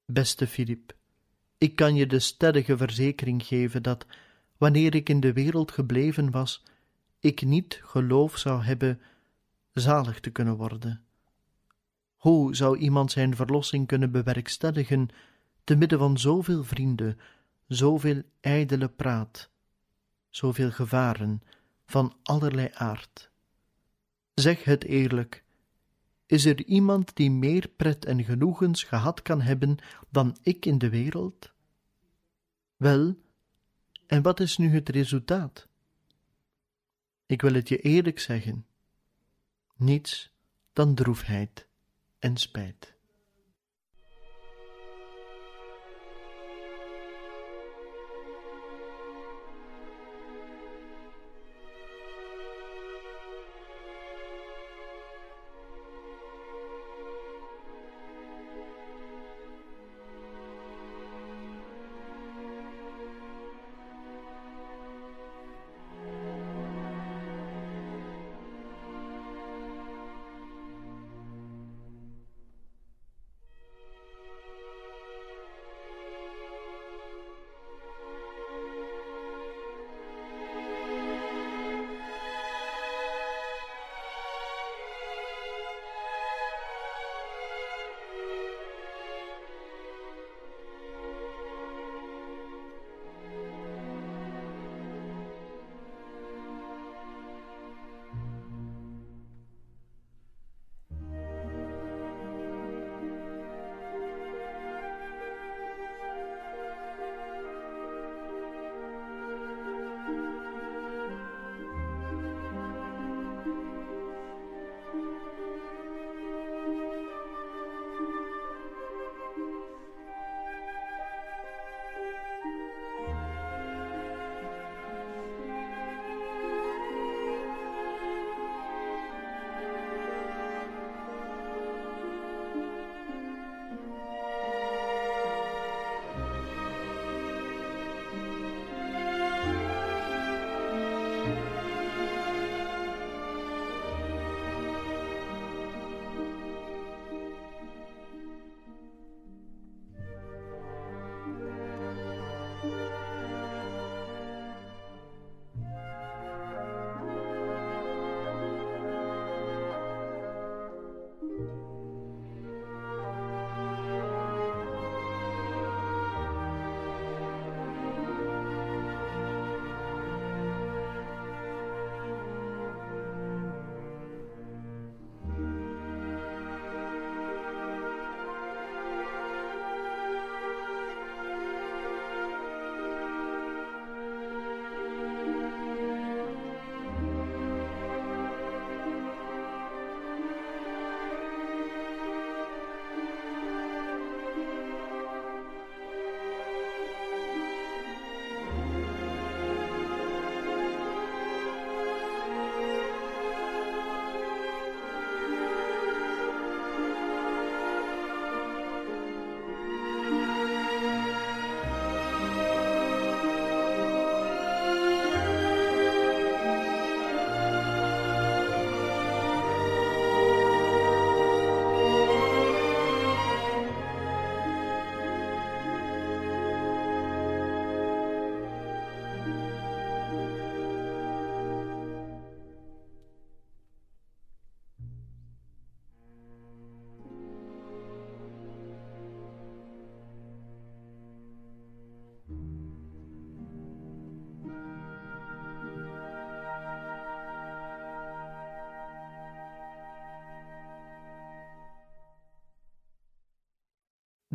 Beste 0.05 0.47
Filip, 0.47 0.95
ik 1.57 1.75
kan 1.75 1.95
je 1.95 2.07
de 2.07 2.19
stellige 2.19 2.77
verzekering 2.77 3.43
geven 3.43 3.83
dat, 3.83 4.05
wanneer 4.57 4.95
ik 4.95 5.09
in 5.09 5.19
de 5.19 5.33
wereld 5.33 5.71
gebleven 5.71 6.31
was, 6.31 6.63
ik 7.25 7.41
niet 7.41 7.81
geloof 7.83 8.37
zou 8.37 8.63
hebben 8.63 9.01
zalig 9.71 10.19
te 10.19 10.29
kunnen 10.29 10.55
worden. 10.55 11.03
Hoe 12.15 12.55
zou 12.55 12.77
iemand 12.77 13.11
zijn 13.11 13.35
verlossing 13.35 13.87
kunnen 13.87 14.11
bewerkstelligen 14.11 15.07
te 15.63 15.75
midden 15.75 15.99
van 15.99 16.17
zoveel 16.17 16.63
vrienden, 16.63 17.19
zoveel 17.67 18.21
ijdele 18.39 18.87
praat, 18.89 19.49
zoveel 20.29 20.71
gevaren 20.71 21.41
van 21.85 22.15
allerlei 22.23 22.69
aard? 22.73 23.31
Zeg 24.33 24.63
het 24.63 24.83
eerlijk, 24.83 25.43
is 26.25 26.45
er 26.45 26.65
iemand 26.65 27.15
die 27.15 27.31
meer 27.31 27.67
pret 27.67 28.05
en 28.05 28.23
genoegens 28.23 28.83
gehad 28.83 29.21
kan 29.21 29.41
hebben 29.41 29.77
dan 30.09 30.37
ik 30.41 30.65
in 30.65 30.77
de 30.77 30.89
wereld? 30.89 31.53
Wel, 32.75 33.15
en 34.07 34.21
wat 34.21 34.39
is 34.39 34.57
nu 34.57 34.69
het 34.69 34.89
resultaat? 34.89 35.67
Ik 37.25 37.41
wil 37.41 37.53
het 37.53 37.69
je 37.69 37.77
eerlijk 37.81 38.19
zeggen: 38.19 38.65
niets 39.75 40.33
dan 40.73 40.95
droefheid 40.95 41.67
en 42.19 42.37
spijt. 42.37 42.94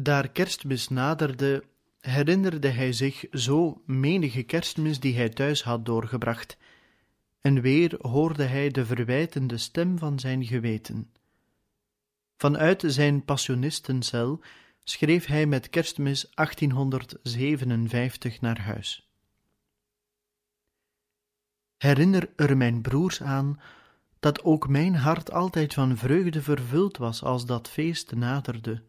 Daar 0.03 0.29
kerstmis 0.29 0.89
naderde, 0.89 1.65
herinnerde 2.01 2.69
hij 2.69 2.93
zich 2.93 3.25
zo 3.33 3.83
menige 3.87 4.43
kerstmis 4.43 5.01
die 5.01 5.17
hij 5.17 5.29
thuis 5.29 5.63
had 5.63 5.87
doorgebracht, 5.87 6.57
en 7.41 7.61
weer 7.61 7.95
hoorde 7.99 8.45
hij 8.45 8.69
de 8.69 8.87
verwijtende 8.87 9.59
stem 9.59 9.99
van 9.99 10.19
zijn 10.19 10.45
geweten. 10.45 11.11
Vanuit 12.37 12.83
zijn 12.87 13.25
passionistencel 13.25 14.41
schreef 14.85 15.27
hij 15.27 15.47
met 15.47 15.71
kerstmis 15.71 16.31
1857 16.35 18.41
naar 18.41 18.61
huis. 18.61 19.09
Herinner 21.77 22.31
er 22.37 22.57
mijn 22.57 22.81
broers 22.81 23.23
aan 23.23 23.61
dat 24.21 24.43
ook 24.43 24.69
mijn 24.69 24.95
hart 24.95 25.33
altijd 25.33 25.75
van 25.75 25.97
vreugde 25.97 26.43
vervuld 26.43 26.97
was 26.97 27.23
als 27.23 27.47
dat 27.47 27.69
feest 27.69 28.15
naderde. 28.15 28.83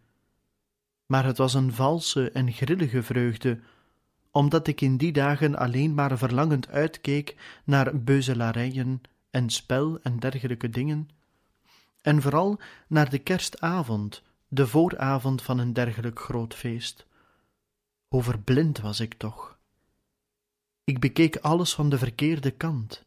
Maar 1.12 1.26
het 1.26 1.38
was 1.38 1.54
een 1.54 1.74
valse 1.74 2.32
en 2.32 2.52
grillige 2.52 3.04
vreugde, 3.04 3.60
omdat 4.30 4.67
ik 4.67 4.82
in 4.82 4.97
die 4.97 5.12
dagen 5.12 5.56
alleen 5.56 5.93
maar 5.93 6.17
verlangend 6.17 6.69
uitkeek 6.69 7.60
naar 7.63 8.02
beuzelarijen 8.02 9.02
en 9.30 9.50
spel 9.50 10.00
en 10.02 10.19
dergelijke 10.19 10.69
dingen, 10.69 11.10
en 12.02 12.21
vooral 12.21 12.60
naar 12.88 13.10
de 13.10 13.17
kerstavond, 13.17 14.24
de 14.47 14.67
vooravond 14.67 15.41
van 15.41 15.60
een 15.60 15.74
dergelijk 15.74 16.19
groot 16.19 16.54
feest. 16.54 17.06
Hoe 18.08 18.24
verblind 18.24 18.80
was 18.80 19.00
ik 19.00 19.13
toch! 19.13 19.58
Ik 20.84 21.00
bekeek 21.00 21.38
alles 21.38 21.74
van 21.74 21.89
de 21.89 21.97
verkeerde 21.97 22.52
kant. 22.52 23.06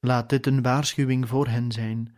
Laat 0.00 0.28
dit 0.28 0.46
een 0.46 0.62
waarschuwing 0.62 1.28
voor 1.28 1.46
hen 1.48 1.72
zijn. 1.72 2.16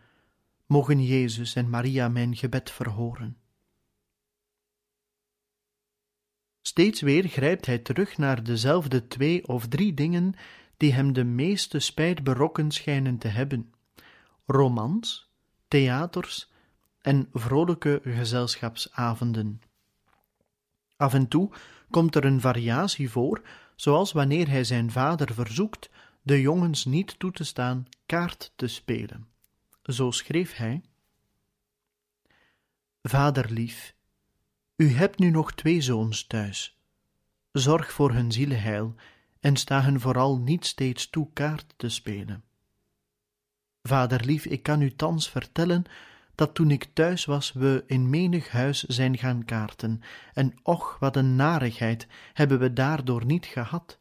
Mogen 0.65 1.03
Jezus 1.03 1.55
en 1.55 1.69
Maria 1.69 2.07
mijn 2.07 2.35
gebed 2.35 2.71
verhoren. 2.71 3.38
Steeds 6.61 7.01
weer 7.01 7.27
grijpt 7.27 7.65
hij 7.65 7.77
terug 7.77 8.17
naar 8.17 8.43
dezelfde 8.43 9.07
twee 9.07 9.47
of 9.47 9.67
drie 9.67 9.93
dingen 9.93 10.33
die 10.77 10.93
hem 10.93 11.13
de 11.13 11.23
meeste 11.23 11.79
spijt 11.79 12.23
berokken 12.23 12.71
schijnen 12.71 13.17
te 13.17 13.27
hebben: 13.27 13.73
romans, 14.45 15.29
theaters 15.67 16.51
en 17.01 17.29
vrolijke 17.33 18.01
gezelschapsavonden. 18.03 19.61
Af 20.97 21.13
en 21.13 21.27
toe 21.27 21.51
komt 21.89 22.15
er 22.15 22.25
een 22.25 22.41
variatie 22.41 23.09
voor, 23.09 23.41
zoals 23.75 24.11
wanneer 24.11 24.49
hij 24.49 24.63
zijn 24.63 24.91
vader 24.91 25.33
verzoekt 25.33 25.89
de 26.21 26.41
jongens 26.41 26.85
niet 26.85 27.19
toe 27.19 27.31
te 27.31 27.43
staan 27.43 27.87
kaart 28.05 28.51
te 28.55 28.67
spelen. 28.67 29.27
Zo 29.83 30.11
schreef 30.11 30.55
hij: 30.55 30.81
Vaderlief, 33.01 33.95
u 34.79 34.91
hebt 34.91 35.19
nu 35.19 35.29
nog 35.29 35.53
twee 35.53 35.81
zoons 35.81 36.27
thuis. 36.27 36.79
Zorg 37.51 37.91
voor 37.91 38.11
hun 38.11 38.31
zielenheil 38.31 38.95
en 39.39 39.55
sta 39.55 39.81
hen 39.81 39.99
vooral 39.99 40.37
niet 40.37 40.65
steeds 40.65 41.09
toe 41.09 41.29
kaart 41.33 41.73
te 41.77 41.89
spelen. 41.89 42.43
Vaderlief, 43.81 44.45
ik 44.45 44.63
kan 44.63 44.81
u 44.81 44.95
thans 44.95 45.29
vertellen 45.29 45.83
dat 46.35 46.53
toen 46.53 46.71
ik 46.71 46.89
thuis 46.93 47.25
was, 47.25 47.53
we 47.53 47.83
in 47.87 48.09
menig 48.09 48.49
huis 48.49 48.83
zijn 48.83 49.17
gaan 49.17 49.45
kaarten, 49.45 50.01
en 50.33 50.53
och, 50.63 50.97
wat 50.99 51.15
een 51.15 51.35
narigheid 51.35 52.07
hebben 52.33 52.59
we 52.59 52.73
daardoor 52.73 53.25
niet 53.25 53.45
gehad. 53.45 53.99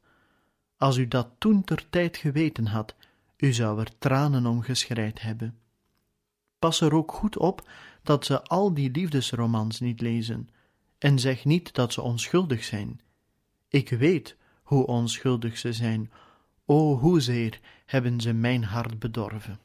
Als 0.77 0.97
u 0.97 1.09
dat 1.09 1.29
toen 1.39 1.65
ter 1.65 1.89
tijd 1.91 2.17
geweten 2.17 2.67
had, 2.67 2.95
u 3.37 3.53
zou 3.53 3.81
er 3.81 3.99
tranen 3.99 4.47
om 4.47 4.63
geschreid 4.63 5.21
hebben. 5.21 5.59
Pas 6.59 6.81
er 6.81 6.95
ook 6.95 7.13
goed 7.13 7.37
op 7.37 7.69
dat 8.03 8.25
ze 8.25 8.43
al 8.43 8.75
die 8.75 8.91
liefdesromans 8.91 9.81
niet 9.81 10.01
lezen, 10.01 10.49
en 10.99 11.19
zeg 11.19 11.45
niet 11.45 11.75
dat 11.75 11.93
ze 11.93 12.03
onschuldig 12.03 12.65
zijn. 12.65 13.01
Ik 13.69 13.89
weet 13.89 14.37
hoe 14.63 14.87
onschuldig 14.87 15.59
ze 15.59 15.73
zijn, 15.73 16.13
o 16.65 16.99
hoezeer 16.99 17.61
hebben 17.87 18.21
ze 18.21 18.33
mijn 18.33 18.65
hart 18.65 18.99
bedorven. 18.99 19.61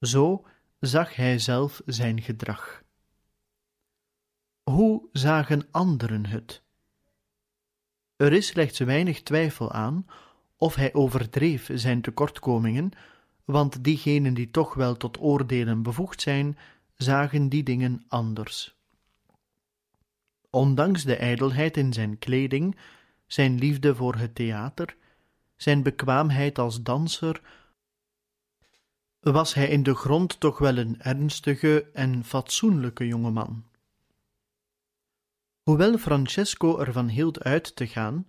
Zo 0.00 0.46
zag 0.80 1.14
hij 1.14 1.38
zelf 1.38 1.82
zijn 1.86 2.22
gedrag. 2.22 2.82
Hoe 4.62 5.08
zagen 5.12 5.68
anderen 5.70 6.26
het? 6.26 6.62
Er 8.16 8.32
is 8.32 8.46
slechts 8.46 8.78
weinig 8.78 9.22
twijfel 9.22 9.72
aan 9.72 10.06
of 10.56 10.74
hij 10.74 10.94
overdreef 10.94 11.70
zijn 11.72 12.00
tekortkomingen, 12.00 12.90
want 13.44 13.84
diegenen 13.84 14.34
die 14.34 14.50
toch 14.50 14.74
wel 14.74 14.96
tot 14.96 15.20
oordelen 15.20 15.82
bevoegd 15.82 16.20
zijn, 16.20 16.58
zagen 16.96 17.48
die 17.48 17.62
dingen 17.62 18.04
anders. 18.08 18.76
Ondanks 20.50 21.04
de 21.04 21.16
ijdelheid 21.16 21.76
in 21.76 21.92
zijn 21.92 22.18
kleding, 22.18 22.76
zijn 23.26 23.58
liefde 23.58 23.94
voor 23.94 24.14
het 24.14 24.34
theater, 24.34 24.96
zijn 25.56 25.82
bekwaamheid 25.82 26.58
als 26.58 26.82
danser, 26.82 27.40
was 29.20 29.54
hij 29.54 29.68
in 29.68 29.82
de 29.82 29.94
grond 29.94 30.40
toch 30.40 30.58
wel 30.58 30.76
een 30.76 31.00
ernstige 31.00 31.90
en 31.92 32.24
fatsoenlijke 32.24 33.06
jongeman. 33.06 33.64
Hoewel 35.62 35.98
Francesco 35.98 36.78
ervan 36.78 37.08
hield 37.08 37.42
uit 37.42 37.76
te 37.76 37.86
gaan, 37.86 38.26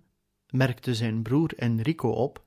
merkte 0.50 0.94
zijn 0.94 1.22
broer 1.22 1.54
Enrico 1.56 2.08
op, 2.08 2.45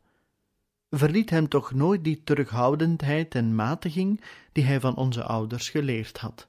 verliet 0.89 1.30
hem 1.30 1.47
toch 1.47 1.73
nooit 1.73 2.04
die 2.04 2.23
terughoudendheid 2.23 3.36
en 3.36 3.56
matiging 3.56 4.21
die 4.52 4.63
hij 4.63 4.80
van 4.80 4.95
onze 4.95 5.23
ouders 5.23 5.69
geleerd 5.69 6.17
had. 6.17 6.47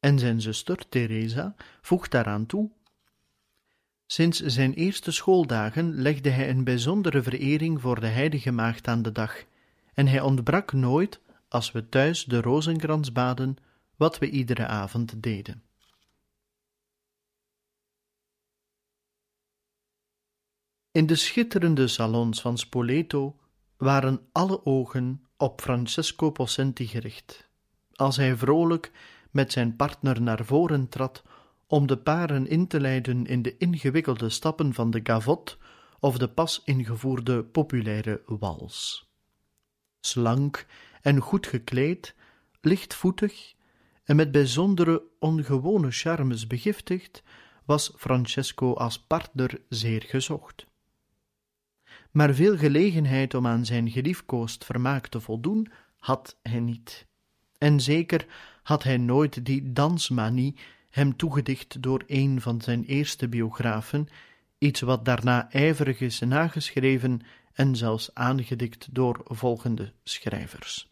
En 0.00 0.18
zijn 0.18 0.40
zuster 0.40 0.88
Teresa 0.88 1.54
voegt 1.80 2.10
daaraan 2.10 2.46
toe. 2.46 2.70
Sinds 4.06 4.40
zijn 4.40 4.74
eerste 4.74 5.10
schooldagen 5.10 5.94
legde 5.94 6.30
hij 6.30 6.50
een 6.50 6.64
bijzondere 6.64 7.22
verering 7.22 7.80
voor 7.80 8.00
de 8.00 8.06
heilige 8.06 8.50
maagd 8.50 8.88
aan 8.88 9.02
de 9.02 9.12
dag, 9.12 9.44
en 9.94 10.06
hij 10.06 10.20
ontbrak 10.20 10.72
nooit, 10.72 11.20
als 11.48 11.72
we 11.72 11.88
thuis 11.88 12.24
de 12.24 12.40
rozenkrans 12.40 13.12
baden, 13.12 13.56
wat 13.96 14.18
we 14.18 14.30
iedere 14.30 14.66
avond 14.66 15.22
deden. 15.22 15.62
In 20.98 21.06
de 21.06 21.14
schitterende 21.14 21.88
salons 21.88 22.40
van 22.40 22.58
Spoleto 22.58 23.36
waren 23.76 24.20
alle 24.32 24.64
ogen 24.64 25.24
op 25.36 25.60
Francesco 25.60 26.30
Possenti 26.30 26.86
gericht, 26.86 27.48
als 27.94 28.16
hij 28.16 28.36
vrolijk 28.36 28.92
met 29.30 29.52
zijn 29.52 29.76
partner 29.76 30.22
naar 30.22 30.44
voren 30.44 30.88
trad 30.88 31.22
om 31.66 31.86
de 31.86 31.98
paren 31.98 32.46
in 32.46 32.66
te 32.66 32.80
leiden 32.80 33.26
in 33.26 33.42
de 33.42 33.56
ingewikkelde 33.56 34.28
stappen 34.28 34.74
van 34.74 34.90
de 34.90 35.00
gavotte 35.02 35.56
of 36.00 36.18
de 36.18 36.28
pas 36.28 36.62
ingevoerde 36.64 37.44
populaire 37.44 38.22
wals. 38.26 39.08
Slank 40.00 40.66
en 41.02 41.20
goed 41.20 41.46
gekleed, 41.46 42.14
lichtvoetig 42.60 43.54
en 44.04 44.16
met 44.16 44.30
bijzondere 44.30 45.02
ongewone 45.18 45.90
charmes 45.90 46.46
begiftigd, 46.46 47.22
was 47.64 47.92
Francesco 47.96 48.74
als 48.74 48.98
partner 48.98 49.60
zeer 49.68 50.02
gezocht 50.02 50.67
maar 52.18 52.34
veel 52.34 52.56
gelegenheid 52.56 53.34
om 53.34 53.46
aan 53.46 53.64
zijn 53.64 53.90
geliefkoosd 53.90 54.64
vermaak 54.64 55.06
te 55.06 55.20
voldoen 55.20 55.68
had 55.98 56.38
hij 56.42 56.60
niet. 56.60 57.06
En 57.58 57.80
zeker 57.80 58.26
had 58.62 58.82
hij 58.82 58.96
nooit 58.96 59.44
die 59.44 59.72
dansmanie 59.72 60.56
hem 60.90 61.16
toegedicht 61.16 61.82
door 61.82 62.02
een 62.06 62.40
van 62.40 62.60
zijn 62.60 62.84
eerste 62.84 63.28
biografen, 63.28 64.08
iets 64.58 64.80
wat 64.80 65.04
daarna 65.04 65.50
ijverig 65.50 66.00
is 66.00 66.20
nageschreven 66.20 67.20
en 67.52 67.76
zelfs 67.76 68.14
aangedikt 68.14 68.88
door 68.94 69.20
volgende 69.24 69.92
schrijvers. 70.04 70.90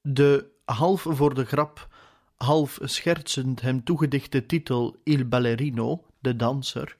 De 0.00 0.46
half 0.64 1.06
voor 1.08 1.34
de 1.34 1.44
grap, 1.44 1.88
half 2.36 2.78
schertsend 2.82 3.60
hem 3.60 3.84
toegedichte 3.84 4.46
titel 4.46 4.96
Il 5.04 5.24
Ballerino, 5.24 6.04
de 6.20 6.36
danser, 6.36 6.96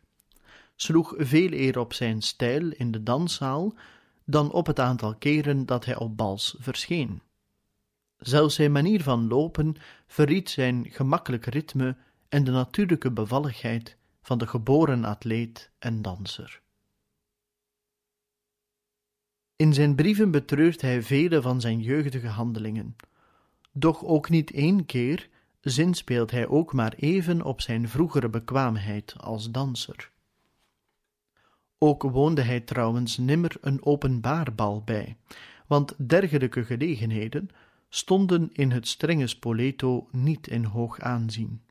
sloeg 0.76 1.14
veel 1.16 1.52
eer 1.52 1.78
op 1.78 1.92
zijn 1.92 2.22
stijl 2.22 2.70
in 2.70 2.90
de 2.90 3.02
danszaal 3.02 3.74
dan 4.24 4.52
op 4.52 4.66
het 4.66 4.80
aantal 4.80 5.14
keren 5.14 5.66
dat 5.66 5.84
hij 5.84 5.96
op 5.96 6.16
bals 6.16 6.56
verscheen. 6.58 7.22
Zelfs 8.16 8.54
zijn 8.54 8.72
manier 8.72 9.02
van 9.02 9.28
lopen 9.28 9.76
verried 10.06 10.50
zijn 10.50 10.86
gemakkelijk 10.90 11.44
ritme 11.44 11.96
en 12.28 12.44
de 12.44 12.50
natuurlijke 12.50 13.10
bevalligheid 13.10 13.96
van 14.22 14.38
de 14.38 14.46
geboren 14.46 15.04
atleet 15.04 15.70
en 15.78 16.02
danser. 16.02 16.62
In 19.56 19.74
zijn 19.74 19.94
brieven 19.94 20.30
betreurt 20.30 20.80
hij 20.80 21.02
vele 21.02 21.42
van 21.42 21.60
zijn 21.60 21.80
jeugdige 21.80 22.26
handelingen, 22.26 22.96
doch 23.72 24.04
ook 24.04 24.28
niet 24.28 24.50
één 24.50 24.86
keer 24.86 25.28
zinspeelt 25.60 26.30
hij 26.30 26.46
ook 26.46 26.72
maar 26.72 26.94
even 26.94 27.42
op 27.42 27.60
zijn 27.60 27.88
vroegere 27.88 28.28
bekwaamheid 28.28 29.14
als 29.18 29.50
danser. 29.50 30.12
Ook 31.84 32.02
woonde 32.02 32.42
hij 32.42 32.60
trouwens 32.60 33.16
nimmer 33.16 33.56
een 33.60 33.84
openbaar 33.84 34.54
bal 34.54 34.82
bij, 34.84 35.16
want 35.66 36.08
dergelijke 36.08 36.64
gelegenheden, 36.64 37.48
stonden 37.88 38.50
in 38.52 38.70
het 38.70 38.88
strenge 38.88 39.26
Spoleto 39.26 40.08
niet 40.10 40.46
in 40.46 40.64
hoog 40.64 41.00
aanzien. 41.00 41.62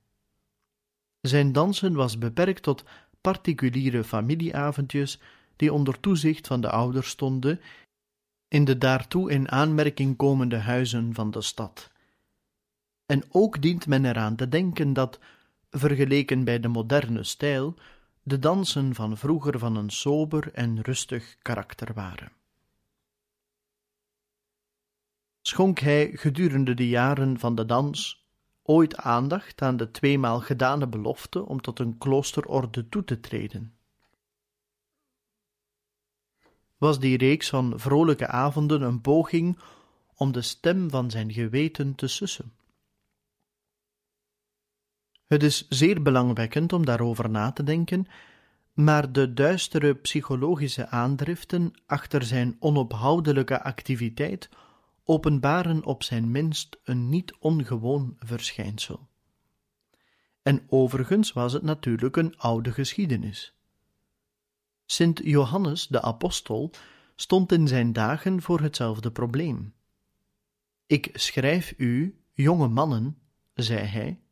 Zijn 1.21 1.51
dansen 1.51 1.93
was 1.93 2.17
beperkt 2.17 2.63
tot 2.63 2.83
particuliere 3.21 4.03
familieavondjes 4.03 5.19
die 5.55 5.73
onder 5.73 5.99
toezicht 5.99 6.47
van 6.47 6.61
de 6.61 6.69
ouders 6.69 7.09
stonden 7.09 7.59
in 8.47 8.65
de 8.65 8.77
daartoe 8.77 9.31
in 9.31 9.51
aanmerking 9.51 10.15
komende 10.15 10.57
huizen 10.57 11.13
van 11.13 11.31
de 11.31 11.41
stad. 11.41 11.91
En 13.05 13.23
ook 13.29 13.61
dient 13.61 13.87
men 13.87 14.05
eraan 14.05 14.35
te 14.35 14.49
denken 14.49 14.93
dat, 14.93 15.19
vergeleken 15.69 16.43
bij 16.43 16.59
de 16.59 16.67
moderne 16.67 17.23
stijl, 17.23 17.75
de 18.23 18.39
dansen 18.39 18.95
van 18.95 19.17
vroeger 19.17 19.59
van 19.59 19.75
een 19.75 19.89
sober 19.89 20.53
en 20.53 20.81
rustig 20.81 21.37
karakter 21.41 21.93
waren. 21.93 22.31
Schonk 25.41 25.79
hij 25.79 26.11
gedurende 26.13 26.73
de 26.73 26.87
jaren 26.87 27.39
van 27.39 27.55
de 27.55 27.65
dans 27.65 28.27
ooit 28.61 28.97
aandacht 28.97 29.61
aan 29.61 29.77
de 29.77 29.91
tweemaal 29.91 30.39
gedane 30.39 30.87
belofte 30.87 31.45
om 31.45 31.61
tot 31.61 31.79
een 31.79 31.97
kloosterorde 31.97 32.89
toe 32.89 33.03
te 33.03 33.19
treden? 33.19 33.77
Was 36.77 36.99
die 36.99 37.17
reeks 37.17 37.49
van 37.49 37.79
vrolijke 37.79 38.27
avonden 38.27 38.81
een 38.81 39.01
poging 39.01 39.59
om 40.15 40.31
de 40.31 40.41
stem 40.41 40.89
van 40.89 41.11
zijn 41.11 41.33
geweten 41.33 41.95
te 41.95 42.07
sussen? 42.07 42.53
Het 45.33 45.43
is 45.43 45.67
zeer 45.69 46.01
belangwekkend 46.01 46.73
om 46.73 46.85
daarover 46.85 47.29
na 47.29 47.51
te 47.51 47.63
denken, 47.63 48.05
maar 48.73 49.11
de 49.11 49.33
duistere 49.33 49.95
psychologische 49.95 50.87
aandriften 50.87 51.73
achter 51.85 52.23
zijn 52.23 52.55
onophoudelijke 52.59 53.63
activiteit 53.63 54.49
openbaren 55.03 55.85
op 55.85 56.03
zijn 56.03 56.31
minst 56.31 56.77
een 56.83 57.09
niet 57.09 57.35
ongewoon 57.39 58.15
verschijnsel. 58.19 59.07
En 60.41 60.63
overigens 60.67 61.33
was 61.33 61.53
het 61.53 61.63
natuurlijk 61.63 62.15
een 62.15 62.37
oude 62.37 62.71
geschiedenis. 62.71 63.55
Sint 64.85 65.21
Johannes 65.23 65.87
de 65.87 66.01
Apostel 66.01 66.71
stond 67.15 67.51
in 67.51 67.67
zijn 67.67 67.93
dagen 67.93 68.41
voor 68.41 68.61
hetzelfde 68.61 69.11
probleem. 69.11 69.73
Ik 70.85 71.09
schrijf 71.13 71.73
u, 71.77 72.19
jonge 72.33 72.67
mannen, 72.67 73.17
zei 73.53 73.85
hij, 73.85 74.22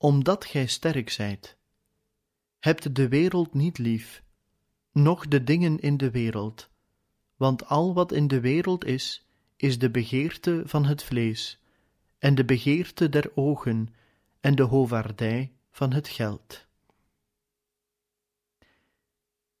omdat 0.00 0.44
gij 0.44 0.66
sterk 0.66 1.10
zijt. 1.10 1.56
Hebt 2.58 2.94
de 2.94 3.08
wereld 3.08 3.54
niet 3.54 3.78
lief, 3.78 4.22
noch 4.92 5.28
de 5.28 5.44
dingen 5.44 5.78
in 5.78 5.96
de 5.96 6.10
wereld, 6.10 6.70
want 7.36 7.66
al 7.66 7.94
wat 7.94 8.12
in 8.12 8.28
de 8.28 8.40
wereld 8.40 8.84
is, 8.84 9.26
is 9.56 9.78
de 9.78 9.90
begeerte 9.90 10.62
van 10.64 10.84
het 10.84 11.02
vlees, 11.02 11.62
en 12.18 12.34
de 12.34 12.44
begeerte 12.44 13.08
der 13.08 13.30
ogen, 13.34 13.94
en 14.40 14.54
de 14.54 14.62
hovaardij 14.62 15.52
van 15.70 15.92
het 15.92 16.08
geld. 16.08 16.66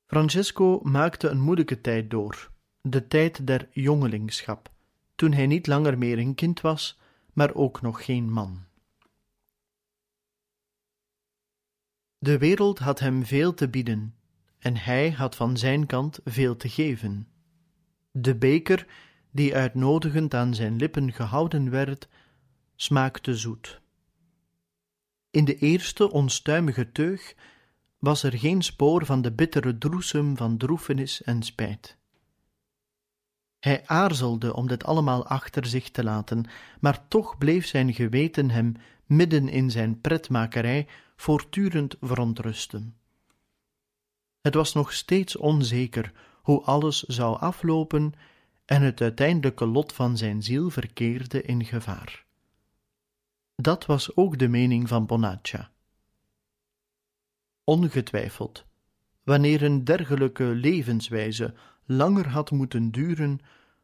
Francesco 0.06 0.80
maakte 0.82 1.28
een 1.28 1.40
moeilijke 1.40 1.80
tijd 1.80 2.10
door, 2.10 2.50
de 2.80 3.06
tijd 3.06 3.46
der 3.46 3.68
jongelingschap, 3.72 4.70
toen 5.14 5.32
hij 5.32 5.46
niet 5.46 5.66
langer 5.66 5.98
meer 5.98 6.18
een 6.18 6.34
kind 6.34 6.60
was, 6.60 6.98
maar 7.32 7.54
ook 7.54 7.80
nog 7.80 8.04
geen 8.04 8.32
man. 8.32 8.68
De 12.22 12.38
wereld 12.38 12.78
had 12.78 12.98
hem 12.98 13.24
veel 13.24 13.54
te 13.54 13.68
bieden, 13.68 14.14
en 14.58 14.76
hij 14.76 15.10
had 15.10 15.36
van 15.36 15.56
zijn 15.56 15.86
kant 15.86 16.20
veel 16.24 16.56
te 16.56 16.68
geven. 16.68 17.28
De 18.10 18.36
beker, 18.36 18.86
die 19.30 19.54
uitnodigend 19.54 20.34
aan 20.34 20.54
zijn 20.54 20.76
lippen 20.76 21.12
gehouden 21.12 21.70
werd, 21.70 22.08
smaakte 22.76 23.36
zoet. 23.36 23.80
In 25.30 25.44
de 25.44 25.56
eerste 25.56 26.10
onstuimige 26.10 26.92
teug 26.92 27.34
was 27.98 28.22
er 28.22 28.38
geen 28.38 28.62
spoor 28.62 29.06
van 29.06 29.22
de 29.22 29.32
bittere 29.32 29.78
droesem 29.78 30.36
van 30.36 30.56
droefenis 30.56 31.22
en 31.22 31.42
spijt. 31.42 31.96
Hij 33.58 33.86
aarzelde 33.86 34.54
om 34.54 34.66
dit 34.66 34.84
allemaal 34.84 35.26
achter 35.26 35.66
zich 35.66 35.90
te 35.90 36.04
laten, 36.04 36.44
maar 36.80 37.08
toch 37.08 37.38
bleef 37.38 37.66
zijn 37.66 37.94
geweten 37.94 38.50
hem 38.50 38.74
midden 39.06 39.48
in 39.48 39.70
zijn 39.70 40.00
pretmakerij 40.00 40.88
voortdurend 41.20 41.96
verontrusten. 42.00 42.96
Het 44.40 44.54
was 44.54 44.72
nog 44.72 44.92
steeds 44.92 45.36
onzeker 45.36 46.12
hoe 46.42 46.62
alles 46.62 47.02
zou 47.02 47.38
aflopen 47.38 48.12
en 48.64 48.82
het 48.82 49.00
uiteindelijke 49.00 49.66
lot 49.66 49.92
van 49.92 50.16
zijn 50.16 50.42
ziel 50.42 50.70
verkeerde 50.70 51.42
in 51.42 51.64
gevaar. 51.64 52.24
Dat 53.56 53.86
was 53.86 54.16
ook 54.16 54.38
de 54.38 54.48
mening 54.48 54.88
van 54.88 55.06
Bonaccia. 55.06 55.70
Ongetwijfeld, 57.64 58.64
wanneer 59.22 59.62
een 59.62 59.84
dergelijke 59.84 60.44
levenswijze 60.44 61.54
langer 61.84 62.28
had 62.28 62.50
moeten 62.50 62.90
duren, 62.90 63.40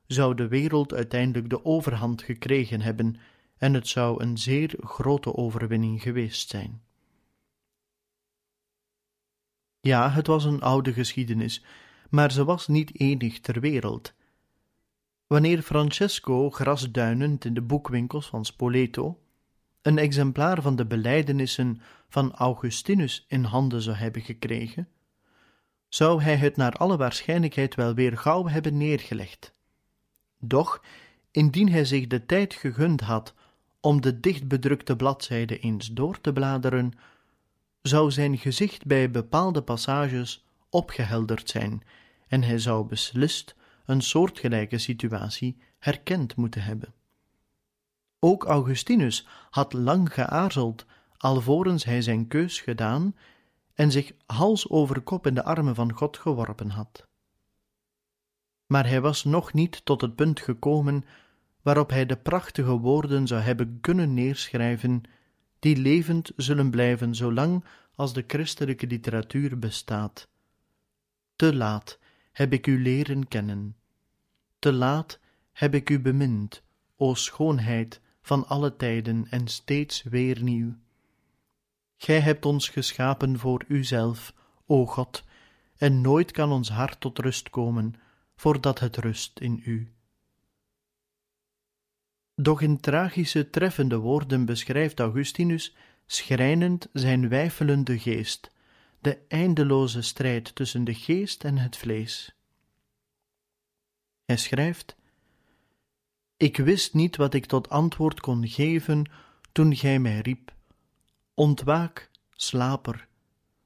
zou 0.07 0.35
de 0.35 0.49
wereld 0.49 0.95
uiteindelijk 0.95 1.51
de 1.51 1.65
overhand 1.65 2.23
gekregen 2.23 2.81
hebben 2.81 3.17
en 3.57 3.75
het 3.75 3.89
zou 3.89 4.23
een 4.23 4.39
zeer 4.39 4.75
grote 4.79 5.35
overwinning 5.35 6.03
geweest 6.03 6.49
zijn. 6.49 6.85
Ja, 9.87 10.11
het 10.11 10.27
was 10.27 10.45
een 10.45 10.61
oude 10.61 10.93
geschiedenis, 10.93 11.65
maar 12.11 12.33
ze 12.33 12.45
was 12.45 12.69
niet 12.69 13.01
enig 13.01 13.41
ter 13.41 13.61
wereld. 13.61 14.15
Wanneer 15.27 15.63
Francesco 15.63 16.51
grasduinend 16.51 17.45
in 17.45 17.55
de 17.55 17.63
boekwinkels 17.63 18.27
van 18.27 18.45
Spoleto 18.45 19.21
een 19.83 19.99
exemplaar 19.99 20.63
van 20.63 20.77
de 20.77 20.87
belijdenissen 20.87 21.81
van 22.09 22.33
Augustinus 22.33 23.25
in 23.29 23.45
handen 23.45 23.83
zou 23.83 23.97
hebben 23.97 24.23
gekregen, 24.23 24.89
zou 25.89 26.23
hij 26.23 26.37
het 26.37 26.57
naar 26.57 26.73
alle 26.73 26.97
waarschijnlijkheid 26.97 27.75
wel 27.75 27.95
weer 27.95 28.19
gauw 28.19 28.47
hebben 28.47 28.77
neergelegd. 28.77 29.53
Doch, 30.39 30.83
indien 31.31 31.69
hij 31.69 31.85
zich 31.85 32.07
de 32.07 32.27
tijd 32.27 32.55
gegund 32.55 33.01
had 33.01 33.35
om 33.81 34.01
de 34.01 34.21
dichtbedrukte 34.21 34.97
bladzijde 34.97 35.59
eens 35.59 35.93
door 35.93 36.21
te 36.21 36.33
bladeren, 36.33 36.93
zou 37.87 38.11
zijn 38.11 38.39
gezicht 38.39 38.87
bij 38.87 39.11
bepaalde 39.11 39.63
passages 39.63 40.45
opgehelderd 40.71 41.51
zijn 41.51 41.83
en 42.29 42.43
hij 42.43 42.59
zou 42.59 42.87
beslist 42.87 43.55
een 43.85 44.01
soortgelijke 44.01 44.79
situatie 44.79 45.57
herkend 45.79 46.37
moeten 46.37 46.63
hebben. 46.63 46.95
Ook 48.19 48.45
Augustinus 48.45 49.27
had 49.51 49.73
lang 49.73 50.15
geaarzeld, 50.15 50.87
alvorens 51.17 51.85
hij 51.85 52.03
zijn 52.03 52.27
keus 52.29 52.61
gedaan 52.61 53.15
en 53.75 53.91
zich 53.91 54.13
hals 54.27 54.69
over 54.71 55.01
kop 55.01 55.27
in 55.27 55.35
de 55.35 55.45
armen 55.45 55.75
van 55.75 55.93
God 55.93 56.17
geworpen 56.17 56.71
had. 56.71 57.07
Maar 58.67 58.89
hij 58.89 59.01
was 59.01 59.25
nog 59.25 59.53
niet 59.53 59.85
tot 59.85 60.01
het 60.01 60.15
punt 60.15 60.41
gekomen 60.41 61.05
waarop 61.63 61.91
hij 61.91 62.07
de 62.07 62.17
prachtige 62.17 62.79
woorden 62.79 63.27
zou 63.27 63.41
hebben 63.41 63.79
kunnen 63.81 64.15
neerschrijven, 64.15 65.03
die 65.59 65.77
levend 65.77 66.33
zullen 66.37 66.71
blijven 66.71 67.15
zolang 67.15 67.65
als 67.95 68.13
de 68.13 68.25
christelijke 68.27 68.87
literatuur 68.87 69.59
bestaat. 69.59 70.29
Te 71.37 71.55
laat 71.55 71.99
heb 72.33 72.53
ik 72.53 72.67
u 72.67 72.83
leren 72.83 73.29
kennen. 73.29 73.77
Te 74.59 74.73
laat 74.73 75.19
heb 75.53 75.75
ik 75.75 75.91
u 75.91 76.01
bemind, 76.01 76.63
o 76.97 77.15
schoonheid 77.15 78.01
van 78.23 78.47
alle 78.47 78.77
tijden 78.77 79.27
en 79.31 79.49
steeds 79.49 80.03
weer 80.03 80.43
nieuw. 80.43 80.75
Gij 81.97 82.21
hebt 82.21 82.45
ons 82.45 82.69
geschapen 82.69 83.39
voor 83.39 83.65
uzelf, 83.69 84.35
o 84.67 84.87
God, 84.87 85.25
en 85.77 86.01
nooit 86.01 86.31
kan 86.31 86.53
ons 86.53 86.69
hart 86.69 87.01
tot 87.01 87.19
rust 87.19 87.51
komen, 87.51 87.95
voordat 88.37 88.79
het 88.79 88.97
rust 88.97 89.41
in 89.41 89.63
u. 89.65 89.96
Doch 92.41 92.61
in 92.61 92.81
tragische, 92.81 93.51
treffende 93.51 93.97
woorden 93.97 94.45
beschrijft 94.45 95.01
Augustinus 95.01 95.75
schrijnend 96.07 96.89
zijn 96.93 97.29
weifelende 97.29 97.99
geest, 97.99 98.51
de 99.01 99.19
eindeloze 99.29 100.03
strijd 100.03 100.55
tussen 100.55 100.85
de 100.85 100.95
geest 100.95 101.45
en 101.45 101.59
het 101.59 101.77
vlees. 101.77 102.35
Hij 104.25 104.37
schrijft: 104.37 104.97
Ik 106.37 106.57
wist 106.57 106.95
niet 106.95 107.17
wat 107.17 107.35
ik 107.35 107.47
tot 107.47 107.69
antwoord 107.69 108.21
kon 108.21 108.49
geven 108.49 109.11
toen 109.53 109.77
gij 109.77 109.99
mij 109.99 110.21
riep: 110.21 110.55
Ontwaak, 111.35 112.11
slaper, 112.31 113.09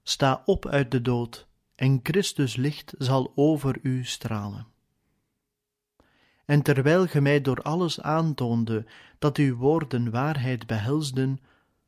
sta 0.02 0.42
op 0.44 0.66
uit 0.66 0.90
de 0.90 1.02
dood, 1.02 1.46
en 1.74 2.00
Christus 2.02 2.56
licht 2.56 2.94
zal 2.98 3.32
over 3.34 3.78
u 3.82 4.04
stralen. 4.04 4.69
En 6.50 6.62
terwijl 6.62 7.06
ge 7.06 7.20
mij 7.20 7.40
door 7.40 7.62
alles 7.62 8.00
aantoonde 8.00 8.84
dat 9.18 9.36
uw 9.36 9.56
woorden 9.56 10.10
waarheid 10.10 10.66
behelsden, 10.66 11.40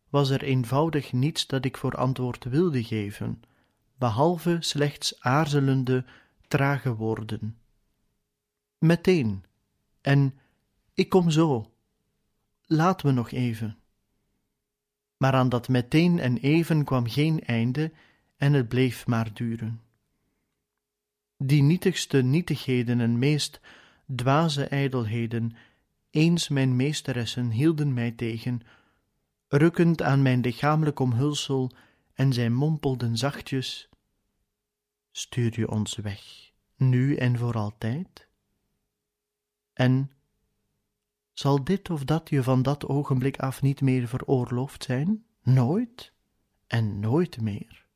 was 0.09 0.31
er 0.31 0.43
eenvoudig 0.43 1.13
niets 1.13 1.47
dat 1.47 1.65
ik 1.65 1.77
voor 1.77 1.97
antwoord 1.97 2.45
wilde 2.45 2.85
geven, 2.85 3.43
behalve 3.99 4.57
slechts 4.61 5.21
aarzelende, 5.21 6.05
trage 6.49 6.95
woorden. 6.95 7.59
Meteen, 8.79 9.45
en 10.01 10.35
ik 10.95 11.09
kom 11.09 11.31
zo, 11.31 11.71
laat 12.67 13.03
me 13.03 13.13
nog 13.13 13.31
even. 13.31 13.77
Maar 15.17 15.33
aan 15.33 15.49
dat 15.49 15.69
meteen 15.69 16.19
en 16.19 16.37
even 16.37 16.85
kwam 16.85 17.09
geen 17.09 17.41
einde 17.45 17.93
en 18.37 18.53
het 18.53 18.69
bleef 18.69 19.07
maar 19.07 19.35
duren. 19.35 19.81
Die 21.37 21.63
nietigste 21.63 22.23
nietigheden 22.23 23.01
en 23.01 23.19
meest 23.19 23.61
dwaze 24.15 24.65
ijdelheden, 24.65 25.57
eens 26.11 26.49
mijn 26.49 26.77
meesteressen 26.77 27.51
hielden 27.51 27.95
mij 27.95 28.11
tegen, 28.11 28.61
rukkend 29.49 30.03
aan 30.03 30.23
mijn 30.23 30.41
lichamelijk 30.41 30.99
omhulsel, 30.99 31.71
en 32.15 32.33
zij 32.33 32.51
mompelden 32.51 33.17
zachtjes: 33.17 33.89
Stuur 35.11 35.61
je 35.61 35.71
ons 35.71 35.97
weg, 35.97 36.53
nu 36.77 37.17
en 37.17 37.39
voor 37.39 37.55
altijd? 37.55 38.29
En 39.73 40.11
zal 41.33 41.65
dit 41.65 41.91
of 41.91 42.05
dat 42.05 42.29
je 42.29 42.43
van 42.43 42.63
dat 42.63 42.87
ogenblik 42.87 43.39
af 43.39 43.63
niet 43.63 43.81
meer 43.81 44.09
veroorloofd 44.09 44.85
zijn? 44.85 45.25
Nooit 45.43 46.13
en 46.67 47.01
nooit 47.01 47.41
meer. 47.41 47.87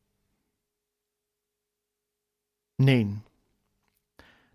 Nee, 2.74 3.22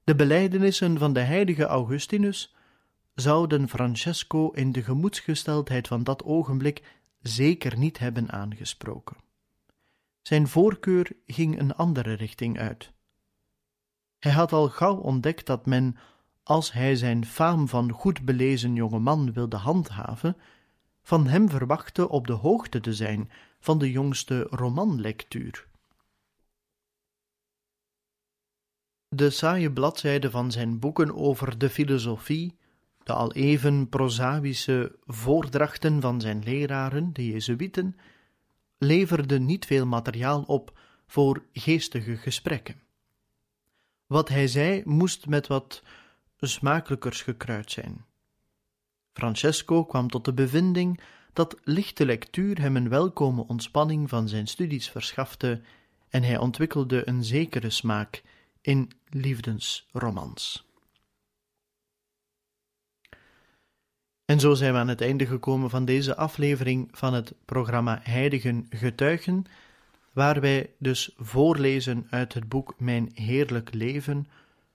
de 0.03 0.15
belijdenissen 0.15 0.97
van 0.97 1.13
de 1.13 1.19
heilige 1.19 1.65
Augustinus 1.65 2.55
zouden 3.15 3.69
Francesco 3.69 4.49
in 4.49 4.71
de 4.71 4.83
gemoedsgesteldheid 4.83 5.87
van 5.87 6.03
dat 6.03 6.23
ogenblik 6.23 6.99
zeker 7.21 7.77
niet 7.77 7.99
hebben 7.99 8.31
aangesproken. 8.31 9.17
Zijn 10.21 10.47
voorkeur 10.47 11.11
ging 11.25 11.59
een 11.59 11.75
andere 11.75 12.13
richting 12.13 12.59
uit. 12.59 12.91
Hij 14.19 14.31
had 14.31 14.53
al 14.53 14.69
gauw 14.69 14.95
ontdekt 14.95 15.45
dat 15.45 15.65
men, 15.65 15.97
als 16.43 16.71
hij 16.71 16.95
zijn 16.95 17.25
faam 17.25 17.67
van 17.67 17.91
goed 17.91 18.21
belezen 18.21 18.73
jonge 18.73 18.99
man 18.99 19.33
wilde 19.33 19.57
handhaven, 19.57 20.37
van 21.03 21.27
hem 21.27 21.49
verwachtte 21.49 22.09
op 22.09 22.27
de 22.27 22.33
hoogte 22.33 22.79
te 22.79 22.93
zijn 22.93 23.31
van 23.59 23.77
de 23.77 23.91
jongste 23.91 24.47
romanlectuur. 24.49 25.67
De 29.15 29.29
saaie 29.29 29.71
bladzijden 29.71 30.31
van 30.31 30.51
zijn 30.51 30.79
boeken 30.79 31.15
over 31.15 31.57
de 31.57 31.69
filosofie, 31.69 32.57
de 33.03 33.13
al 33.13 33.33
even 33.33 33.89
prozaïsche 33.89 34.95
voordrachten 35.05 36.01
van 36.01 36.21
zijn 36.21 36.43
leraren, 36.43 37.13
de 37.13 37.27
Jezuïeten, 37.27 37.95
leverden 38.77 39.45
niet 39.45 39.65
veel 39.65 39.85
materiaal 39.85 40.41
op 40.41 40.79
voor 41.07 41.43
geestige 41.53 42.17
gesprekken. 42.17 42.81
Wat 44.07 44.29
hij 44.29 44.47
zei 44.47 44.81
moest 44.85 45.27
met 45.27 45.47
wat 45.47 45.83
smakelijkers 46.39 47.21
gekruid 47.21 47.71
zijn. 47.71 48.05
Francesco 49.13 49.85
kwam 49.85 50.07
tot 50.07 50.25
de 50.25 50.33
bevinding 50.33 50.99
dat 51.33 51.59
lichte 51.63 52.05
lectuur 52.05 52.59
hem 52.59 52.75
een 52.75 52.89
welkome 52.89 53.47
ontspanning 53.47 54.09
van 54.09 54.27
zijn 54.27 54.47
studies 54.47 54.89
verschafte 54.89 55.61
en 56.09 56.23
hij 56.23 56.37
ontwikkelde 56.37 57.07
een 57.07 57.23
zekere 57.23 57.69
smaak 57.69 58.23
in 58.61 58.91
liefdesromans. 59.09 60.69
En 64.25 64.39
zo 64.39 64.53
zijn 64.53 64.73
we 64.73 64.79
aan 64.79 64.87
het 64.87 65.01
einde 65.01 65.25
gekomen 65.25 65.69
van 65.69 65.85
deze 65.85 66.15
aflevering 66.15 66.89
van 66.91 67.13
het 67.13 67.33
programma 67.45 67.99
Heiligen 68.03 68.67
Getuigen, 68.69 69.45
waar 70.13 70.41
wij 70.41 70.69
dus 70.77 71.13
voorlezen 71.17 72.07
uit 72.09 72.33
het 72.33 72.49
boek 72.49 72.73
Mijn 72.77 73.11
Heerlijk 73.13 73.73
Leven, 73.73 74.27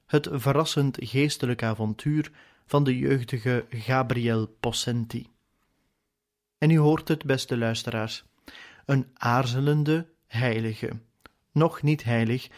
het 0.07 0.29
verrassend 0.33 0.97
geestelijk 1.01 1.63
avontuur 1.63 2.31
van 2.67 2.85
de 2.85 2.99
jeugdige 2.99 3.67
Gabriel 3.71 4.47
Possenti. 4.61 5.27
En 6.59 6.71
u 6.71 6.79
hoort 6.79 7.09
het, 7.09 7.25
beste 7.25 7.57
luisteraars, 7.57 8.25
een 8.85 9.07
aarzelende 9.15 10.07
heilige, 10.27 10.91
nog 11.53 11.83
niet 11.83 12.05
heilig, 12.05 12.49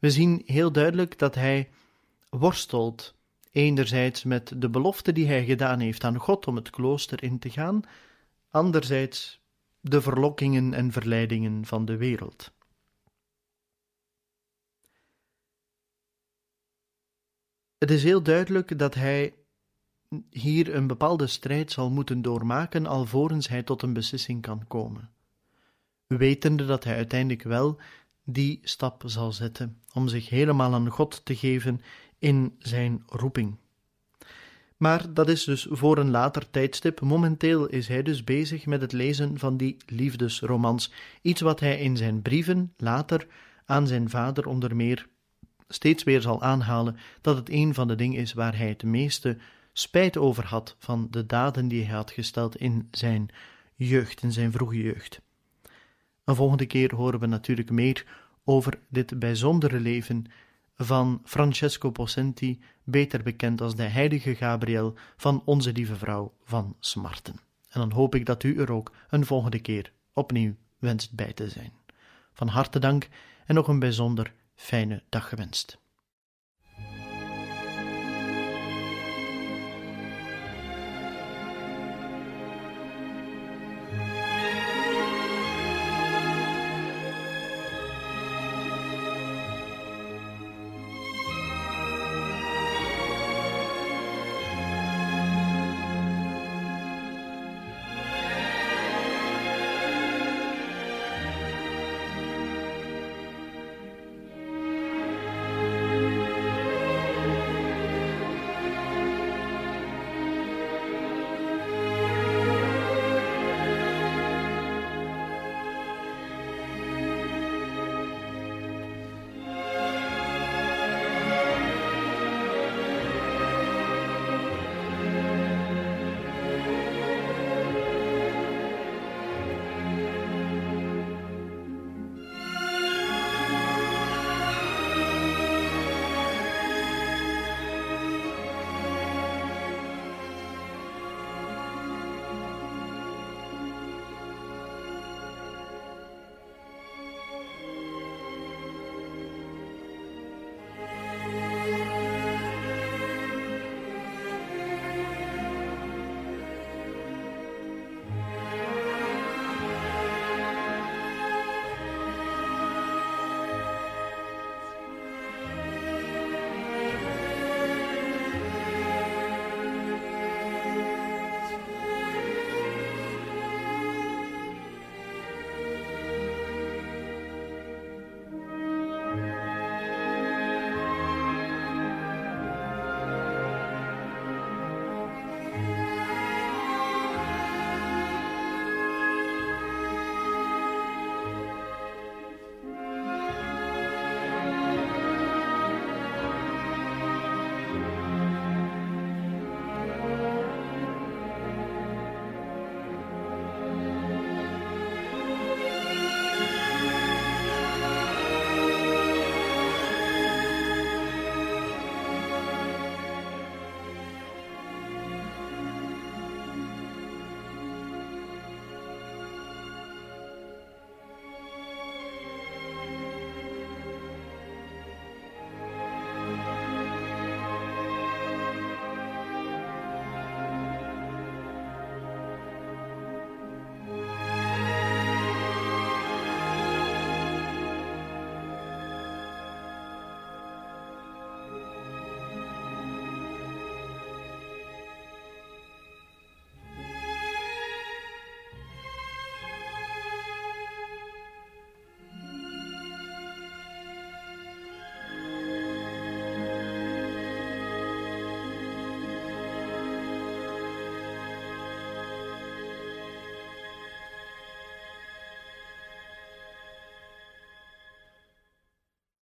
we 0.00 0.10
zien 0.10 0.42
heel 0.46 0.72
duidelijk 0.72 1.18
dat 1.18 1.34
hij 1.34 1.70
worstelt, 2.28 3.14
enerzijds 3.50 4.24
met 4.24 4.52
de 4.56 4.70
belofte 4.70 5.12
die 5.12 5.26
hij 5.26 5.44
gedaan 5.44 5.80
heeft 5.80 6.04
aan 6.04 6.16
God 6.16 6.46
om 6.46 6.56
het 6.56 6.70
klooster 6.70 7.22
in 7.22 7.38
te 7.38 7.50
gaan, 7.50 7.82
anderzijds 8.50 9.40
de 9.80 10.00
verlokkingen 10.00 10.74
en 10.74 10.92
verleidingen 10.92 11.66
van 11.66 11.84
de 11.84 11.96
wereld. 11.96 12.52
Het 17.78 17.90
is 17.90 18.02
heel 18.02 18.22
duidelijk 18.22 18.78
dat 18.78 18.94
hij 18.94 19.34
hier 20.30 20.74
een 20.74 20.86
bepaalde 20.86 21.26
strijd 21.26 21.72
zal 21.72 21.90
moeten 21.90 22.22
doormaken 22.22 22.86
alvorens 22.86 23.48
hij 23.48 23.62
tot 23.62 23.82
een 23.82 23.92
beslissing 23.92 24.42
kan 24.42 24.66
komen. 24.66 25.10
Wetende 26.06 26.66
dat 26.66 26.84
hij 26.84 26.96
uiteindelijk 26.96 27.42
wel 27.42 27.80
die 28.30 28.60
stap 28.62 29.02
zal 29.06 29.32
zetten 29.32 29.76
om 29.92 30.08
zich 30.08 30.28
helemaal 30.28 30.74
aan 30.74 30.88
God 30.88 31.20
te 31.24 31.36
geven 31.36 31.80
in 32.18 32.54
zijn 32.58 33.02
roeping. 33.06 33.56
Maar 34.76 35.14
dat 35.14 35.28
is 35.28 35.44
dus 35.44 35.66
voor 35.70 35.98
een 35.98 36.10
later 36.10 36.50
tijdstip. 36.50 37.00
Momenteel 37.00 37.66
is 37.66 37.88
hij 37.88 38.02
dus 38.02 38.24
bezig 38.24 38.66
met 38.66 38.80
het 38.80 38.92
lezen 38.92 39.38
van 39.38 39.56
die 39.56 39.76
liefdesromans, 39.86 40.92
iets 41.22 41.40
wat 41.40 41.60
hij 41.60 41.78
in 41.78 41.96
zijn 41.96 42.22
brieven 42.22 42.72
later 42.76 43.26
aan 43.64 43.86
zijn 43.86 44.10
vader 44.10 44.46
onder 44.46 44.76
meer 44.76 45.06
steeds 45.68 46.04
weer 46.04 46.20
zal 46.20 46.42
aanhalen 46.42 46.96
dat 47.20 47.36
het 47.36 47.50
een 47.50 47.74
van 47.74 47.88
de 47.88 47.94
dingen 47.94 48.20
is 48.20 48.32
waar 48.32 48.56
hij 48.56 48.68
het 48.68 48.82
meeste 48.82 49.36
spijt 49.72 50.16
over 50.16 50.44
had 50.44 50.76
van 50.78 51.08
de 51.10 51.26
daden 51.26 51.68
die 51.68 51.84
hij 51.84 51.94
had 51.94 52.10
gesteld 52.10 52.56
in 52.56 52.88
zijn 52.90 53.28
jeugd, 53.74 54.22
in 54.22 54.32
zijn 54.32 54.52
vroege 54.52 54.82
jeugd. 54.82 55.20
Een 56.28 56.34
volgende 56.34 56.66
keer 56.66 56.94
horen 56.94 57.20
we 57.20 57.26
natuurlijk 57.26 57.70
meer 57.70 58.06
over 58.44 58.78
dit 58.88 59.18
bijzondere 59.18 59.80
leven 59.80 60.24
van 60.76 61.20
Francesco 61.24 61.90
Possenti, 61.90 62.60
beter 62.84 63.22
bekend 63.22 63.60
als 63.60 63.76
de 63.76 63.82
heilige 63.82 64.34
Gabriel 64.34 64.94
van 65.16 65.42
Onze 65.44 65.72
Lieve 65.72 65.96
Vrouw 65.96 66.32
van 66.44 66.76
Smarten. 66.80 67.34
En 67.68 67.80
dan 67.80 67.92
hoop 67.92 68.14
ik 68.14 68.26
dat 68.26 68.42
u 68.42 68.58
er 68.58 68.72
ook 68.72 68.92
een 69.08 69.26
volgende 69.26 69.58
keer 69.58 69.92
opnieuw 70.12 70.54
wenst 70.78 71.12
bij 71.12 71.32
te 71.32 71.48
zijn. 71.48 71.72
Van 72.32 72.48
harte 72.48 72.78
dank 72.78 73.08
en 73.46 73.54
nog 73.54 73.68
een 73.68 73.78
bijzonder 73.78 74.32
fijne 74.54 75.02
dag 75.08 75.28
gewenst. 75.28 75.78